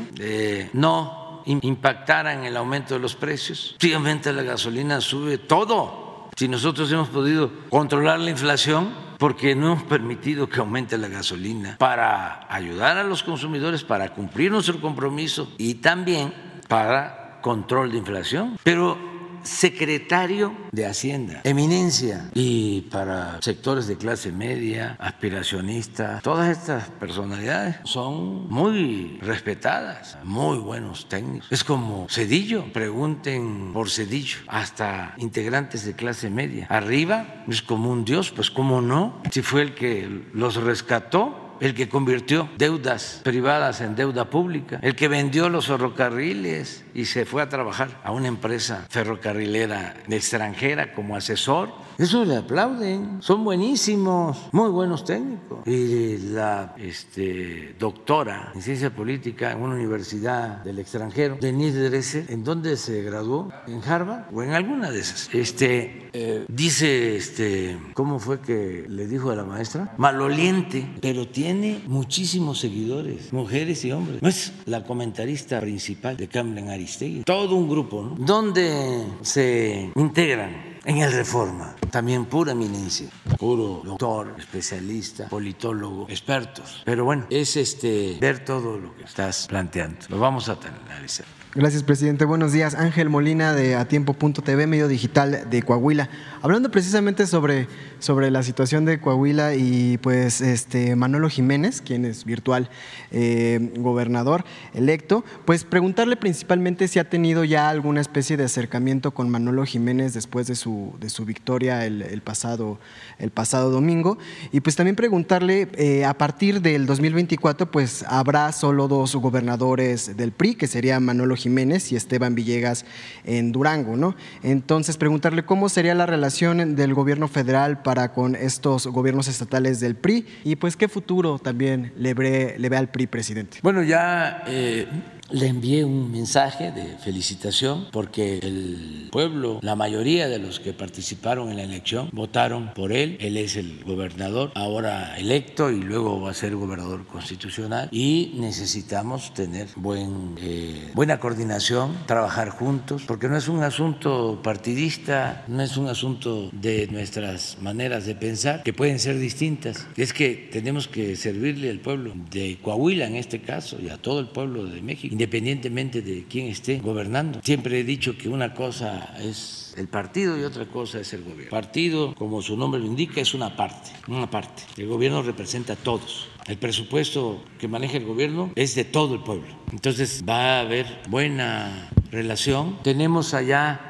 [0.73, 3.75] no, eh, impactara en el aumento de los precios.
[3.79, 6.08] Si la gasolina, sube todo
[6.39, 11.75] Si nosotros hemos podido controlar la inflación porque no hemos permitido que aumente la gasolina
[11.77, 16.33] para ayudar a los consumidores, para cumplir nuestro compromiso y también
[16.69, 18.57] para control de inflación.
[18.63, 19.18] Pero
[19.49, 28.47] secretario de Hacienda, eminencia, y para sectores de clase media, aspiracionistas, todas estas personalidades son
[28.49, 31.51] muy respetadas, muy buenos técnicos.
[31.51, 36.67] Es como Cedillo, pregunten por Cedillo, hasta integrantes de clase media.
[36.69, 41.73] Arriba es como un dios, pues cómo no, si fue el que los rescató el
[41.73, 47.41] que convirtió deudas privadas en deuda pública, el que vendió los ferrocarriles y se fue
[47.41, 51.71] a trabajar a una empresa ferrocarrilera extranjera como asesor.
[51.99, 55.67] Eso le aplauden, son buenísimos, muy buenos técnicos.
[55.67, 62.45] Y la este, doctora en ciencia política en una universidad del extranjero, Denise Dresser, ¿en
[62.45, 63.51] dónde se graduó?
[63.67, 65.29] ¿En Harvard o en alguna de esas?
[65.33, 69.93] Este, eh, dice, este, ¿cómo fue que le dijo a la maestra?
[69.97, 74.21] Maloliente, pero tiene muchísimos seguidores, mujeres y hombres.
[74.21, 78.25] No es la comentarista principal de Camden Aristegui, todo un grupo, ¿no?
[78.25, 86.81] Donde se integran en el Reforma, también pura eminencia, puro doctor, especialista, politólogo, expertos.
[86.83, 89.99] Pero bueno, es este ver todo lo que estás planteando.
[90.09, 91.27] Lo vamos a analizar.
[91.55, 92.25] Gracias, presidente.
[92.25, 92.75] Buenos días.
[92.75, 96.07] Ángel Molina de Atiempo.tv, medio digital de Coahuila.
[96.43, 102.23] Hablando precisamente sobre, sobre la situación de Coahuila y pues este Manolo Jiménez, quien es
[102.23, 102.69] virtual
[103.09, 104.45] eh, gobernador
[104.75, 110.13] electo, pues preguntarle principalmente si ha tenido ya alguna especie de acercamiento con Manolo Jiménez
[110.13, 112.77] después de su, de su victoria el, pasado,
[113.17, 114.19] el pasado domingo.
[114.51, 120.31] Y pues también preguntarle, eh, a partir del 2024, pues habrá solo dos gobernadores del
[120.31, 121.48] PRI, que sería Manolo Jiménez
[121.91, 122.85] y Esteban Villegas
[123.25, 124.15] en Durango, ¿no?
[124.43, 129.95] Entonces, preguntarle cómo sería la relación del gobierno federal para con estos gobiernos estatales del
[129.95, 133.59] PRI y pues qué futuro también le ve, le ve al PRI, presidente.
[133.61, 134.43] Bueno, ya...
[134.47, 134.87] Eh,
[135.31, 141.49] le envié un mensaje de felicitación porque el pueblo, la mayoría de los que participaron
[141.49, 143.17] en la elección, votaron por él.
[143.19, 147.89] Él es el gobernador, ahora electo y luego va a ser gobernador constitucional.
[147.91, 155.43] Y necesitamos tener buen, eh, buena coordinación, trabajar juntos, porque no es un asunto partidista,
[155.47, 159.87] no es un asunto de nuestras maneras de pensar, que pueden ser distintas.
[159.95, 164.19] Es que tenemos que servirle al pueblo de Coahuila en este caso y a todo
[164.19, 167.41] el pueblo de México independientemente de quién esté gobernando.
[167.43, 171.49] Siempre he dicho que una cosa es el partido y otra cosa es el gobierno.
[171.49, 174.63] Partido, como su nombre lo indica, es una parte, una parte.
[174.77, 176.29] El gobierno representa a todos.
[176.47, 179.47] El presupuesto que maneja el gobierno es de todo el pueblo.
[179.73, 182.81] Entonces va a haber buena relación.
[182.81, 183.88] Tenemos allá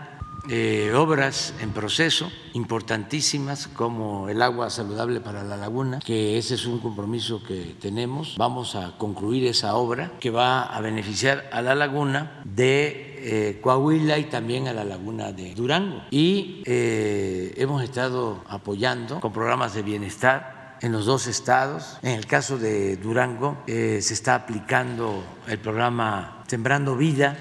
[0.52, 6.66] eh, obras en proceso importantísimas como el agua saludable para la laguna, que ese es
[6.66, 8.36] un compromiso que tenemos.
[8.38, 14.18] Vamos a concluir esa obra que va a beneficiar a la laguna de eh, Coahuila
[14.18, 16.02] y también a la laguna de Durango.
[16.10, 22.00] Y eh, hemos estado apoyando con programas de bienestar en los dos estados.
[22.02, 27.38] En el caso de Durango se está aplicando el programa Sembrando Vida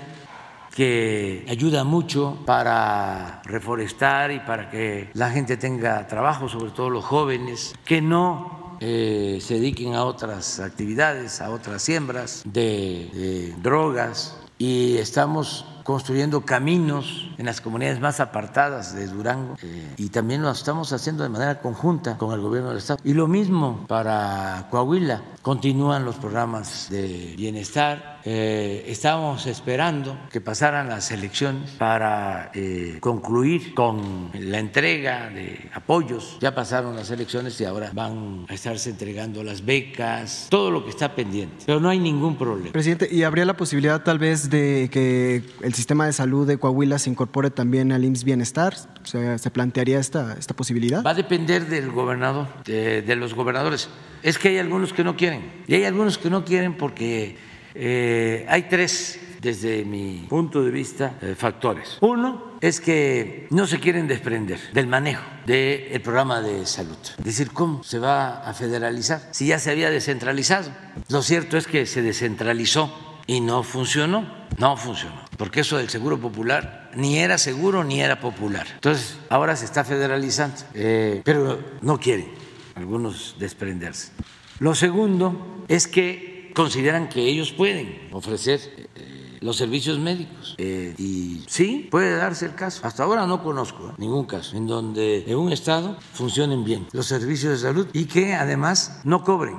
[0.78, 2.38] que ayuda mucho.
[2.46, 8.76] para reforestar y para que la gente tenga trabajo, sobre todo los jóvenes, que no
[8.78, 14.36] eh, se dediquen a otras actividades, a otras siembras de, drogas.
[14.56, 20.50] Y estamos construyendo caminos en las comunidades más apartadas de Durango eh, y también lo
[20.50, 23.00] estamos haciendo de manera conjunta con el gobierno del Estado.
[23.04, 30.88] Y lo mismo para Coahuila, continúan los programas de bienestar, eh, estábamos esperando que pasaran
[30.88, 36.38] las elecciones para eh, concluir con la entrega de apoyos.
[36.40, 40.90] Ya pasaron las elecciones y ahora van a estarse entregando las becas, todo lo que
[40.90, 41.64] está pendiente.
[41.66, 42.72] Pero no hay ningún problema.
[42.72, 46.98] Presidente, ¿y habría la posibilidad tal vez de que el sistema de salud de Coahuila
[46.98, 48.74] se incorpore también al IMSS Bienestar?
[49.04, 51.04] ¿Se plantearía esta, esta posibilidad?
[51.04, 53.88] Va a depender del gobernador, de, de los gobernadores.
[54.22, 55.42] Es que hay algunos que no quieren.
[55.66, 57.36] Y hay algunos que no quieren porque
[57.80, 61.98] eh, hay tres, desde mi punto de vista, eh, factores.
[62.00, 66.96] Uno es que no se quieren desprender del manejo del programa de salud.
[67.22, 70.72] Decir, ¿cómo se va a federalizar si ya se había descentralizado?
[71.08, 72.92] Lo cierto es que se descentralizó
[73.28, 74.36] y no funcionó.
[74.58, 78.66] No funcionó, porque eso del seguro popular ni era seguro ni era popular.
[78.74, 82.28] Entonces, ahora se está federalizando, eh, pero no quieren
[82.74, 84.10] algunos desprenderse.
[84.58, 88.58] Lo segundo es que consideran que ellos pueden ofrecer
[88.96, 90.56] eh, los servicios médicos.
[90.58, 92.84] Eh, y sí, puede darse el caso.
[92.84, 97.52] Hasta ahora no conozco ningún caso en donde en un estado funcionen bien los servicios
[97.52, 99.56] de salud y que además no cobren,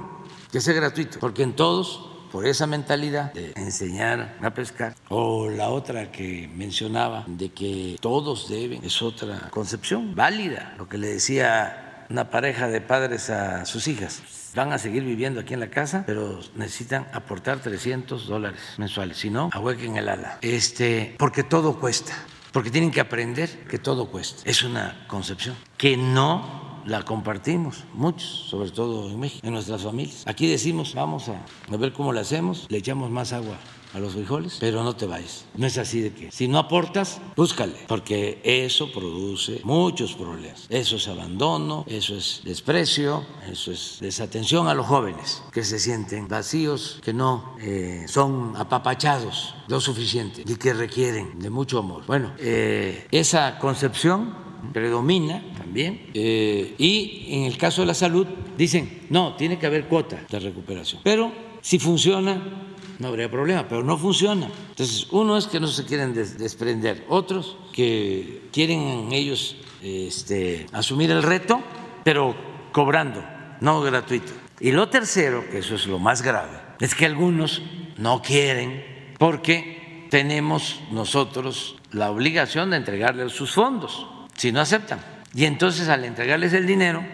[0.52, 5.70] que sea gratuito, porque en todos por esa mentalidad de enseñar a pescar, o la
[5.70, 12.06] otra que mencionaba de que todos deben, es otra concepción válida, lo que le decía
[12.10, 14.22] una pareja de padres a sus hijas
[14.56, 19.18] van a seguir viviendo aquí en la casa, pero necesitan aportar 300 dólares mensuales.
[19.18, 20.40] Si no, ahuequen el ala.
[20.42, 22.14] Este, porque todo cuesta.
[22.52, 24.42] Porque tienen que aprender que todo cuesta.
[24.50, 30.24] Es una concepción que no la compartimos muchos, sobre todo en México, en nuestras familias.
[30.26, 33.58] Aquí decimos, vamos a ver cómo lo hacemos, le echamos más agua
[33.94, 35.46] a los frijoles, pero no te vayas.
[35.56, 40.66] No es así de que si no aportas, búscale, porque eso produce muchos problemas.
[40.70, 46.28] Eso es abandono, eso es desprecio, eso es desatención a los jóvenes que se sienten
[46.28, 52.04] vacíos, que no eh, son apapachados lo suficiente y que requieren de mucho amor.
[52.06, 58.28] Bueno, eh, esa concepción predomina también eh, y en el caso de la salud
[58.58, 61.32] dicen, no, tiene que haber cuota de recuperación, pero
[61.62, 62.69] si funciona
[63.00, 64.50] no habría problema, pero no funciona.
[64.70, 71.24] Entonces, uno es que no se quieren desprender, otros que quieren ellos este, asumir el
[71.24, 71.62] reto,
[72.04, 72.36] pero
[72.72, 73.24] cobrando,
[73.62, 74.32] no gratuito.
[74.60, 77.62] Y lo tercero, que eso es lo más grave, es que algunos
[77.98, 85.00] no quieren porque tenemos nosotros la obligación de entregarles sus fondos, si no aceptan.
[85.34, 87.06] Y entonces al entregarles el dinero,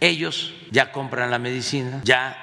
[0.00, 2.36] ellos ya compran la medicina, ya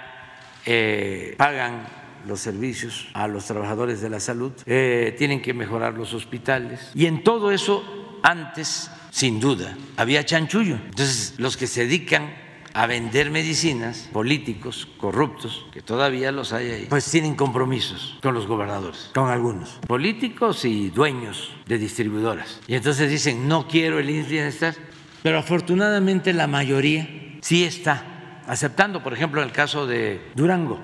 [0.65, 6.13] eh, pagan los servicios a los trabajadores de la salud, eh, tienen que mejorar los
[6.13, 6.91] hospitales.
[6.93, 7.83] Y en todo eso,
[8.23, 10.75] antes, sin duda, había chanchullo.
[10.75, 12.29] Entonces, los que se dedican
[12.73, 18.47] a vender medicinas, políticos corruptos, que todavía los hay ahí, pues tienen compromisos con los
[18.47, 22.59] gobernadores, con algunos, políticos y dueños de distribuidoras.
[22.67, 24.75] Y entonces dicen, no quiero el INS Bienestar,
[25.23, 27.09] pero afortunadamente la mayoría
[27.41, 30.79] sí está aceptando, por ejemplo, el caso de Durango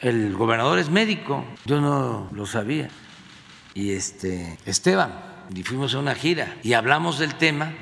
[0.00, 2.88] el gobernador es médico, yo no lo sabía.
[3.74, 5.12] Y este Esteban,
[5.54, 7.72] y fuimos a una gira y hablamos del tema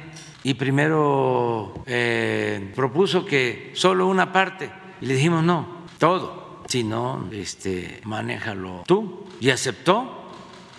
[0.42, 7.28] y primero eh, propuso que solo una parte y le dijimos no, todo, si no,
[7.32, 10.30] este, manéjalo tú y aceptó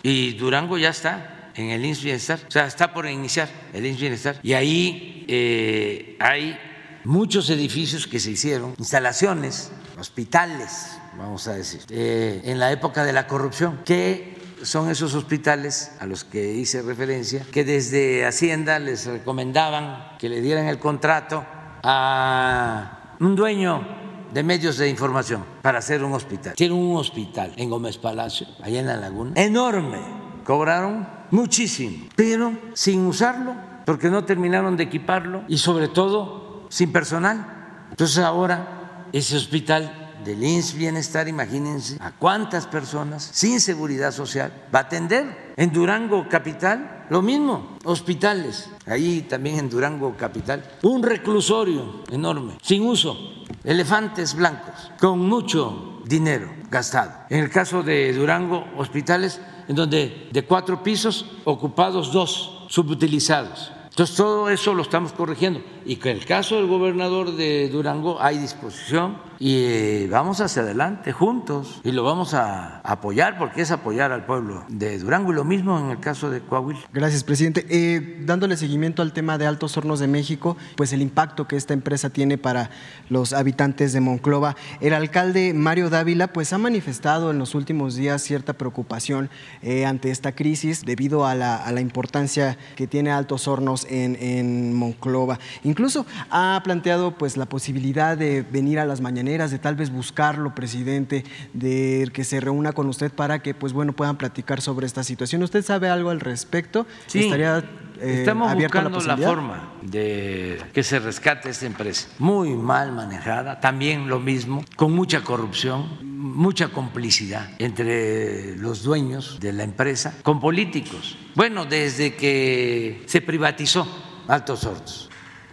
[0.04, 4.00] y Durango ya está en el INS Bienestar, o sea, está por iniciar el INS
[4.00, 6.58] Bienestar y ahí eh, hay
[7.04, 13.14] muchos edificios que se hicieron, instalaciones, hospitales, vamos a decir, eh, en la época de
[13.14, 19.06] la corrupción, que son esos hospitales a los que hice referencia, que desde Hacienda les
[19.06, 21.46] recomendaban que le dieran el contrato
[21.84, 23.86] a un dueño
[24.34, 26.54] de medios de información para hacer un hospital.
[26.56, 30.00] Tiene un hospital en Gómez Palacio, allá en la laguna, enorme.
[30.44, 33.56] Cobraron muchísimo, pero sin usarlo,
[33.86, 37.88] porque no terminaron de equiparlo y sobre todo sin personal.
[37.90, 44.80] Entonces ahora ese hospital del INS Bienestar, imagínense a cuántas personas sin seguridad social va
[44.80, 45.54] a atender.
[45.56, 52.86] En Durango Capital, lo mismo, hospitales, ahí también en Durango Capital, un reclusorio enorme, sin
[52.86, 53.18] uso,
[53.64, 57.12] elefantes blancos, con mucho dinero gastado.
[57.30, 64.16] En el caso de Durango, hospitales en donde de cuatro pisos ocupados dos, subutilizados entonces,
[64.16, 65.60] todo eso lo estamos corrigiendo.
[65.84, 70.62] Y que en el caso del gobernador de Durango hay disposición y eh, vamos hacia
[70.62, 75.36] adelante juntos y lo vamos a apoyar porque es apoyar al pueblo de Durango y
[75.36, 76.80] lo mismo en el caso de Coahuila.
[76.94, 77.66] Gracias, presidente.
[77.70, 81.74] Eh, dándole seguimiento al tema de Altos Hornos de México, pues el impacto que esta
[81.74, 82.70] empresa tiene para
[83.10, 84.56] los habitantes de Monclova.
[84.82, 89.30] El alcalde Mario Dávila pues ha manifestado en los últimos días cierta preocupación
[89.62, 94.74] eh, ante esta crisis debido a la, a la importancia que tiene Altos Hornos en,
[94.74, 95.40] Monclova.
[95.64, 100.56] Incluso ha planteado pues la posibilidad de venir a las mañaneras, de tal vez buscarlo,
[100.56, 105.04] presidente, de que se reúna con usted para que pues bueno puedan platicar sobre esta
[105.04, 105.44] situación.
[105.44, 106.88] ¿Usted sabe algo al respecto?
[107.08, 107.26] Sí.
[107.26, 107.60] Estaría
[108.00, 112.08] eh, Estamos buscando la, forma de que se rescate esta empresa.
[112.20, 119.52] Muy mal manejada, también lo mismo, con mucha corrupción, mucha complicidad entre los dueños de
[119.52, 121.18] la empresa con políticos.
[121.36, 123.86] Bueno, desde que se privatizó
[124.28, 125.07] Altos Hortos,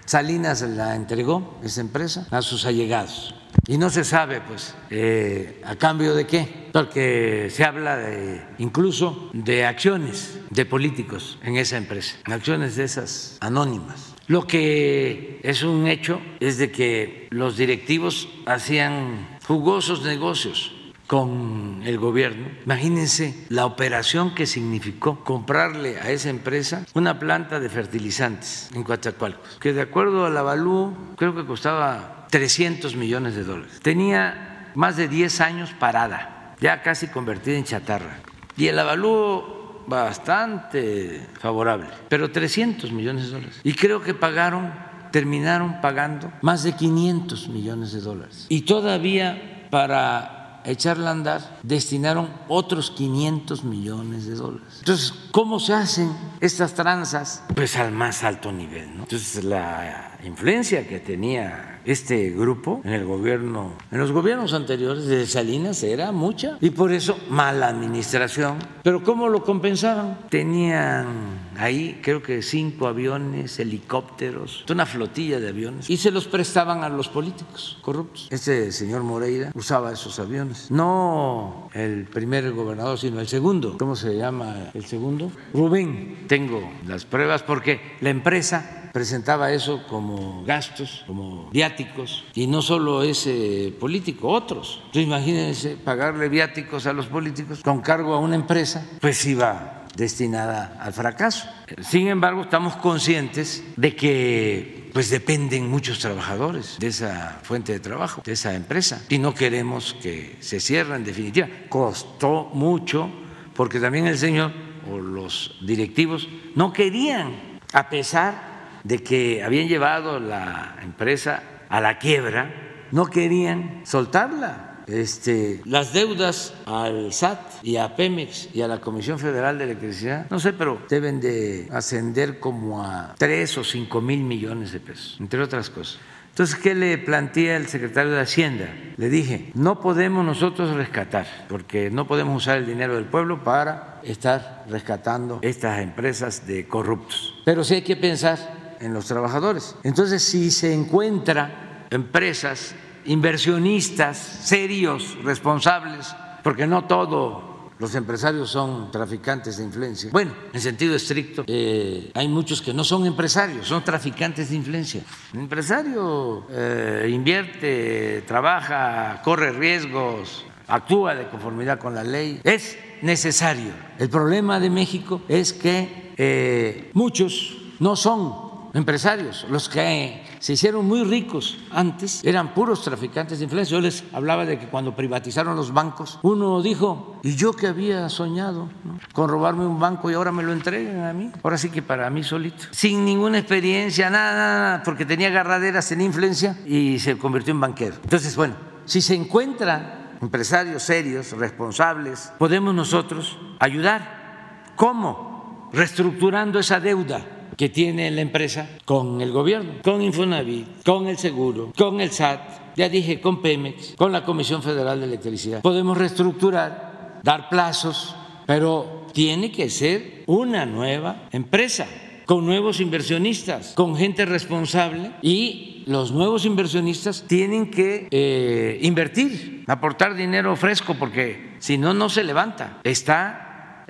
[0.06, 3.34] Salinas la entregó esa empresa a sus allegados.
[3.66, 9.30] Y no se sabe, pues, eh, a cambio de qué, porque se habla de, incluso
[9.32, 14.14] de acciones de políticos en esa empresa, acciones de esas anónimas.
[14.26, 20.73] Lo que es un hecho es de que los directivos hacían jugosos negocios
[21.06, 22.48] con el gobierno.
[22.64, 29.58] Imagínense la operación que significó comprarle a esa empresa una planta de fertilizantes en Coatzacoalcos,
[29.60, 33.80] que de acuerdo al avalúo creo que costaba 300 millones de dólares.
[33.82, 38.18] Tenía más de 10 años parada, ya casi convertida en chatarra.
[38.56, 43.60] Y el avalúo bastante favorable, pero 300 millones de dólares.
[43.62, 44.72] Y creo que pagaron,
[45.12, 48.46] terminaron pagando más de 500 millones de dólares.
[48.48, 50.33] Y todavía para
[50.64, 54.76] echarla a andar, destinaron otros 500 millones de dólares.
[54.80, 56.10] Entonces, ¿cómo se hacen
[56.40, 57.42] estas tranzas?
[57.54, 58.96] Pues al más alto nivel.
[58.96, 59.02] ¿no?
[59.04, 65.26] Entonces, la influencia que tenía este grupo en el gobierno, en los gobiernos anteriores de
[65.26, 68.58] Salinas era mucha y por eso mala administración.
[68.82, 70.18] Pero ¿cómo lo compensaban?
[70.30, 76.82] Tenían ahí creo que cinco aviones, helicópteros, una flotilla de aviones y se los prestaban
[76.82, 78.28] a los políticos corruptos.
[78.30, 83.78] Este señor Moreira usaba esos aviones, no el primer gobernador, sino el segundo.
[83.78, 85.30] ¿Cómo se llama el segundo?
[85.52, 86.24] Rubén.
[86.26, 93.02] Tengo las pruebas porque la empresa presentaba eso como gastos, como viáticos, y no solo
[93.02, 94.80] ese político, otros.
[94.86, 100.78] Entonces imagínense pagarle viáticos a los políticos con cargo a una empresa, pues iba destinada
[100.80, 101.48] al fracaso.
[101.82, 108.22] Sin embargo, estamos conscientes de que pues dependen muchos trabajadores de esa fuente de trabajo,
[108.24, 111.48] de esa empresa, y no queremos que se cierre en definitiva.
[111.68, 113.10] Costó mucho
[113.54, 114.52] porque también el señor
[114.90, 118.54] o los directivos no querían, a pesar
[118.84, 124.73] de que habían llevado la empresa a la quiebra, no querían soltarla.
[124.86, 130.26] Este, las deudas al SAT y a Pemex y a la Comisión Federal de Electricidad,
[130.30, 135.16] no sé, pero deben de ascender como a 3 o 5 mil millones de pesos,
[135.20, 135.98] entre otras cosas.
[136.34, 138.66] Entonces, ¿qué le plantea el secretario de Hacienda?
[138.96, 144.00] Le dije, no podemos nosotros rescatar, porque no podemos usar el dinero del pueblo para
[144.02, 147.34] estar rescatando estas empresas de corruptos.
[147.44, 149.76] Pero sí hay que pensar en los trabajadores.
[149.84, 152.74] Entonces, si se encuentra empresas,
[153.06, 160.10] inversionistas serios, responsables, porque no todos los empresarios son traficantes de influencia.
[160.12, 165.02] Bueno, en sentido estricto, eh, hay muchos que no son empresarios, son traficantes de influencia.
[165.32, 172.40] El empresario eh, invierte, trabaja, corre riesgos, actúa de conformidad con la ley.
[172.44, 173.72] Es necesario.
[173.98, 180.86] El problema de México es que eh, muchos no son empresarios, los que se hicieron
[180.86, 183.78] muy ricos antes eran puros traficantes de influencia.
[183.78, 188.10] Yo les hablaba de que cuando privatizaron los bancos, uno dijo, ¿y yo que había
[188.10, 188.68] soñado
[189.14, 191.32] con robarme un banco y ahora me lo entregan a mí?
[191.42, 196.04] Ahora sí que para mí solito, sin ninguna experiencia, nada, nada, porque tenía agarraderas, tenía
[196.04, 197.94] influencia y se convirtió en banquero.
[198.02, 198.54] Entonces, bueno,
[198.84, 204.66] si se encuentran empresarios serios, responsables, podemos nosotros ayudar.
[204.76, 205.70] ¿Cómo?
[205.72, 211.72] Reestructurando esa deuda que tiene la empresa con el gobierno, con Infonavit, con el seguro,
[211.76, 215.62] con el SAT, ya dije, con Pemex, con la Comisión Federal de Electricidad.
[215.62, 218.14] Podemos reestructurar, dar plazos,
[218.46, 221.86] pero tiene que ser una nueva empresa
[222.26, 230.14] con nuevos inversionistas, con gente responsable y los nuevos inversionistas tienen que eh, invertir, aportar
[230.14, 232.80] dinero fresco porque si no, no se levanta.
[232.84, 233.43] Está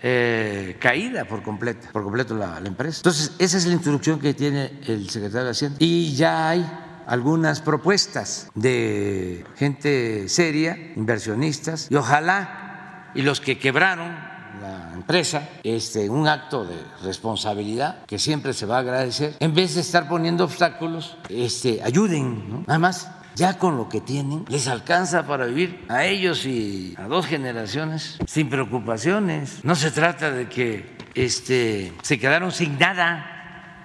[0.06, 2.98] eh, caída por completo, por completo la, empresa.
[2.98, 5.76] Entonces, esa es la instrucción que tiene el secretario de Hacienda.
[5.80, 6.70] Y ya hay
[7.06, 14.14] algunas propuestas de gente seria, inversionistas, y ojalá, y los que quebraron
[14.60, 19.74] la empresa, este, un acto de responsabilidad que siempre se va a agradecer, en vez
[19.74, 22.64] de estar poniendo obstáculos, este, ayuden, ¿no?
[22.66, 27.04] Nada más ya con lo que tienen les alcanza para vivir a ellos y a
[27.04, 29.64] dos generaciones sin preocupaciones.
[29.64, 33.84] No se trata de que este, se quedaron sin nada.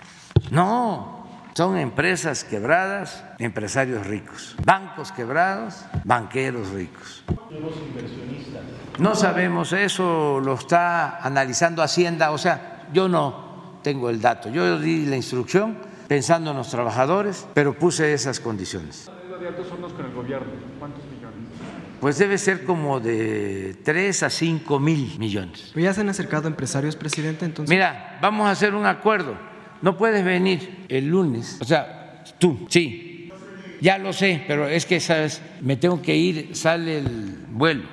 [0.51, 4.55] No, son empresas quebradas, empresarios ricos.
[4.63, 7.23] Bancos quebrados, banqueros ricos.
[8.99, 14.49] No sabemos eso, lo está analizando Hacienda, o sea, yo no tengo el dato.
[14.49, 15.77] Yo di la instrucción
[16.07, 19.09] pensando en los trabajadores, pero puse esas condiciones
[19.68, 20.48] son los con el gobierno?
[20.80, 21.49] ¿Cuántos millones?
[21.99, 25.74] Pues debe ser como de 3 a 5 mil millones.
[25.76, 27.45] ¿Ya se han acercado empresarios, presidente?
[27.45, 27.70] Entonces?
[27.70, 29.36] Mira, vamos a hacer un acuerdo.
[29.82, 31.57] No puedes venir el lunes.
[31.61, 33.32] O sea, tú, sí.
[33.82, 35.41] Ya lo sé, pero es que, ¿sabes?
[35.61, 37.84] Me tengo que ir, sale el vuelo.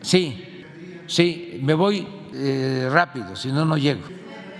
[0.00, 0.64] Sí,
[1.06, 4.02] sí, me voy eh, rápido, si no, no llego.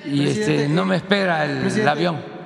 [0.05, 2.38] Y este, no me espera el, el avión.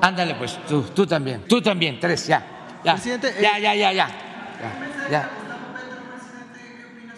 [0.00, 1.42] Ándale, pues, tú, tú también.
[1.48, 2.44] Tú también, tres, ya.
[2.84, 4.08] Ya, Presidente, ya, ya, ya, ya.
[4.08, 5.30] ya, ya.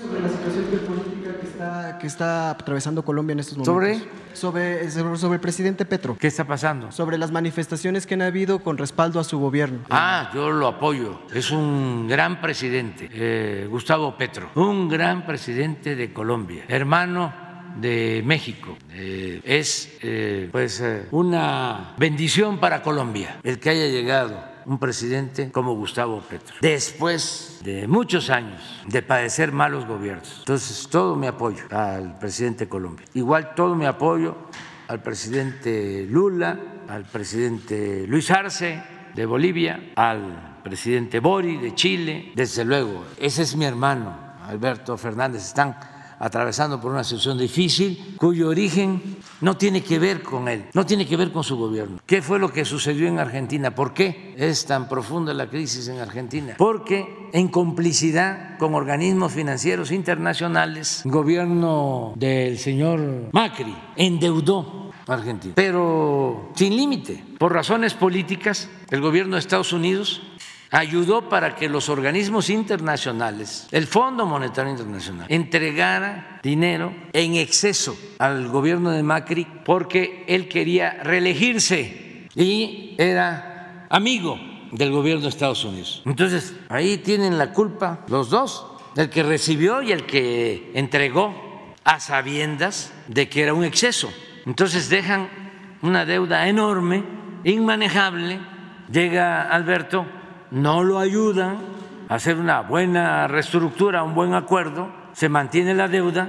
[0.01, 4.03] Sobre la situación política que está, que está atravesando Colombia en estos momentos.
[4.33, 4.89] ¿Sobre?
[4.91, 6.17] Sobre, sobre el presidente Petro.
[6.19, 6.91] ¿Qué está pasando?
[6.91, 9.81] Sobre las manifestaciones que han habido con respaldo a su gobierno.
[9.91, 11.21] Ah, yo lo apoyo.
[11.35, 18.77] Es un gran presidente, eh, Gustavo Petro, un gran presidente de Colombia, hermano de México.
[18.91, 25.75] Eh, es eh, pues una bendición para Colombia el que haya llegado un presidente como
[25.75, 30.37] Gustavo Petro, después de muchos años de padecer malos gobiernos.
[30.41, 33.07] Entonces, todo mi apoyo al presidente de Colombia.
[33.15, 34.37] Igual todo mi apoyo
[34.89, 38.83] al presidente Lula, al presidente Luis Arce
[39.15, 45.47] de Bolivia, al presidente Bori de Chile, desde luego, ese es mi hermano, Alberto Fernández,
[45.47, 45.77] están
[46.21, 51.07] atravesando por una situación difícil cuyo origen no tiene que ver con él, no tiene
[51.07, 51.99] que ver con su gobierno.
[52.07, 53.75] ¿Qué fue lo que sucedió en Argentina?
[53.75, 56.55] ¿Por qué es tan profunda la crisis en Argentina?
[56.59, 65.55] Porque en complicidad con organismos financieros internacionales, el gobierno del señor Macri endeudó a Argentina,
[65.57, 67.25] pero sin límite.
[67.39, 70.21] Por razones políticas, el gobierno de Estados Unidos
[70.71, 78.49] ayudó para que los organismos internacionales, el Fondo Monetario Internacional, entregara dinero en exceso al
[78.49, 84.39] gobierno de Macri porque él quería reelegirse y era amigo
[84.73, 86.03] del gobierno de Estados Unidos.
[86.07, 88.67] Entonces, ahí tienen la culpa los dos,
[88.97, 94.13] el que recibió y el que entregó a sabiendas de que era un exceso.
[94.47, 95.29] Entonces dejan
[95.83, 97.03] una deuda enorme,
[97.45, 98.39] inmanejable.
[98.91, 100.07] Llega Alberto
[100.51, 101.59] no lo ayudan
[102.09, 106.29] a hacer una buena reestructura, un buen acuerdo, se mantiene la deuda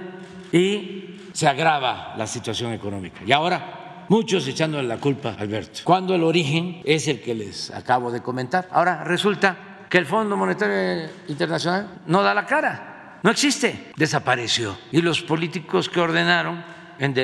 [0.52, 3.22] y se agrava la situación económica.
[3.26, 7.72] Y ahora muchos echándole la culpa a Alberto, cuando el origen es el que les
[7.72, 8.68] acabo de comentar.
[8.72, 9.57] Ahora resulta
[9.89, 14.77] que el Fondo Monetario Internacional no da la cara, no existe, desapareció.
[14.91, 16.64] Y los políticos que ordenaron
[16.98, 17.15] en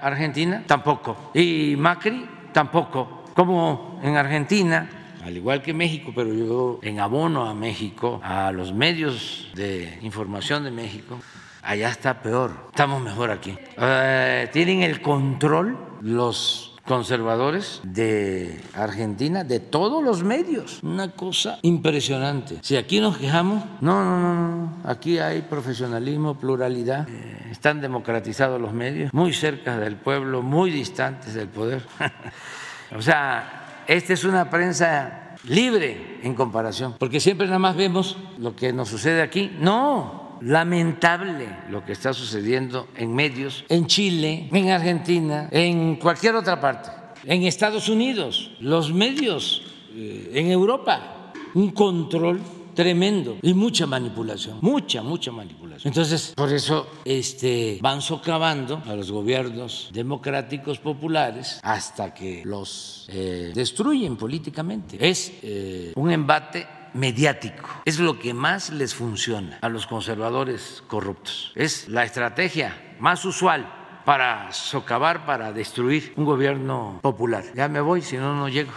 [0.00, 1.30] Argentina tampoco.
[1.34, 3.24] Y Macri tampoco.
[3.34, 4.88] Como en Argentina
[5.26, 10.62] al igual que México, pero yo en abono a México, a los medios de información
[10.62, 11.18] de México,
[11.62, 13.58] allá está peor, estamos mejor aquí.
[13.76, 20.80] Eh, tienen el control los conservadores de Argentina, de todos los medios.
[20.84, 22.58] Una cosa impresionante.
[22.62, 24.76] Si aquí nos quejamos, no, no, no, no.
[24.84, 27.08] Aquí hay profesionalismo, pluralidad.
[27.08, 31.82] Eh, están democratizados los medios, muy cerca del pueblo, muy distantes del poder.
[32.96, 38.56] o sea, esta es una prensa libre en comparación, porque siempre nada más vemos lo
[38.56, 39.52] que nos sucede aquí.
[39.60, 46.60] No, lamentable lo que está sucediendo en medios, en Chile, en Argentina, en cualquier otra
[46.60, 46.90] parte,
[47.24, 49.62] en Estados Unidos, los medios,
[49.94, 52.40] eh, en Europa, un control
[52.74, 55.65] tremendo y mucha manipulación, mucha, mucha manipulación.
[55.84, 63.52] Entonces, por eso este, van socavando a los gobiernos democráticos populares hasta que los eh,
[63.54, 64.96] destruyen políticamente.
[65.00, 67.68] Es eh, un embate mediático.
[67.84, 71.52] Es lo que más les funciona a los conservadores corruptos.
[71.54, 73.66] Es la estrategia más usual
[74.04, 77.44] para socavar, para destruir un gobierno popular.
[77.54, 78.70] Ya me voy, si no, no llego.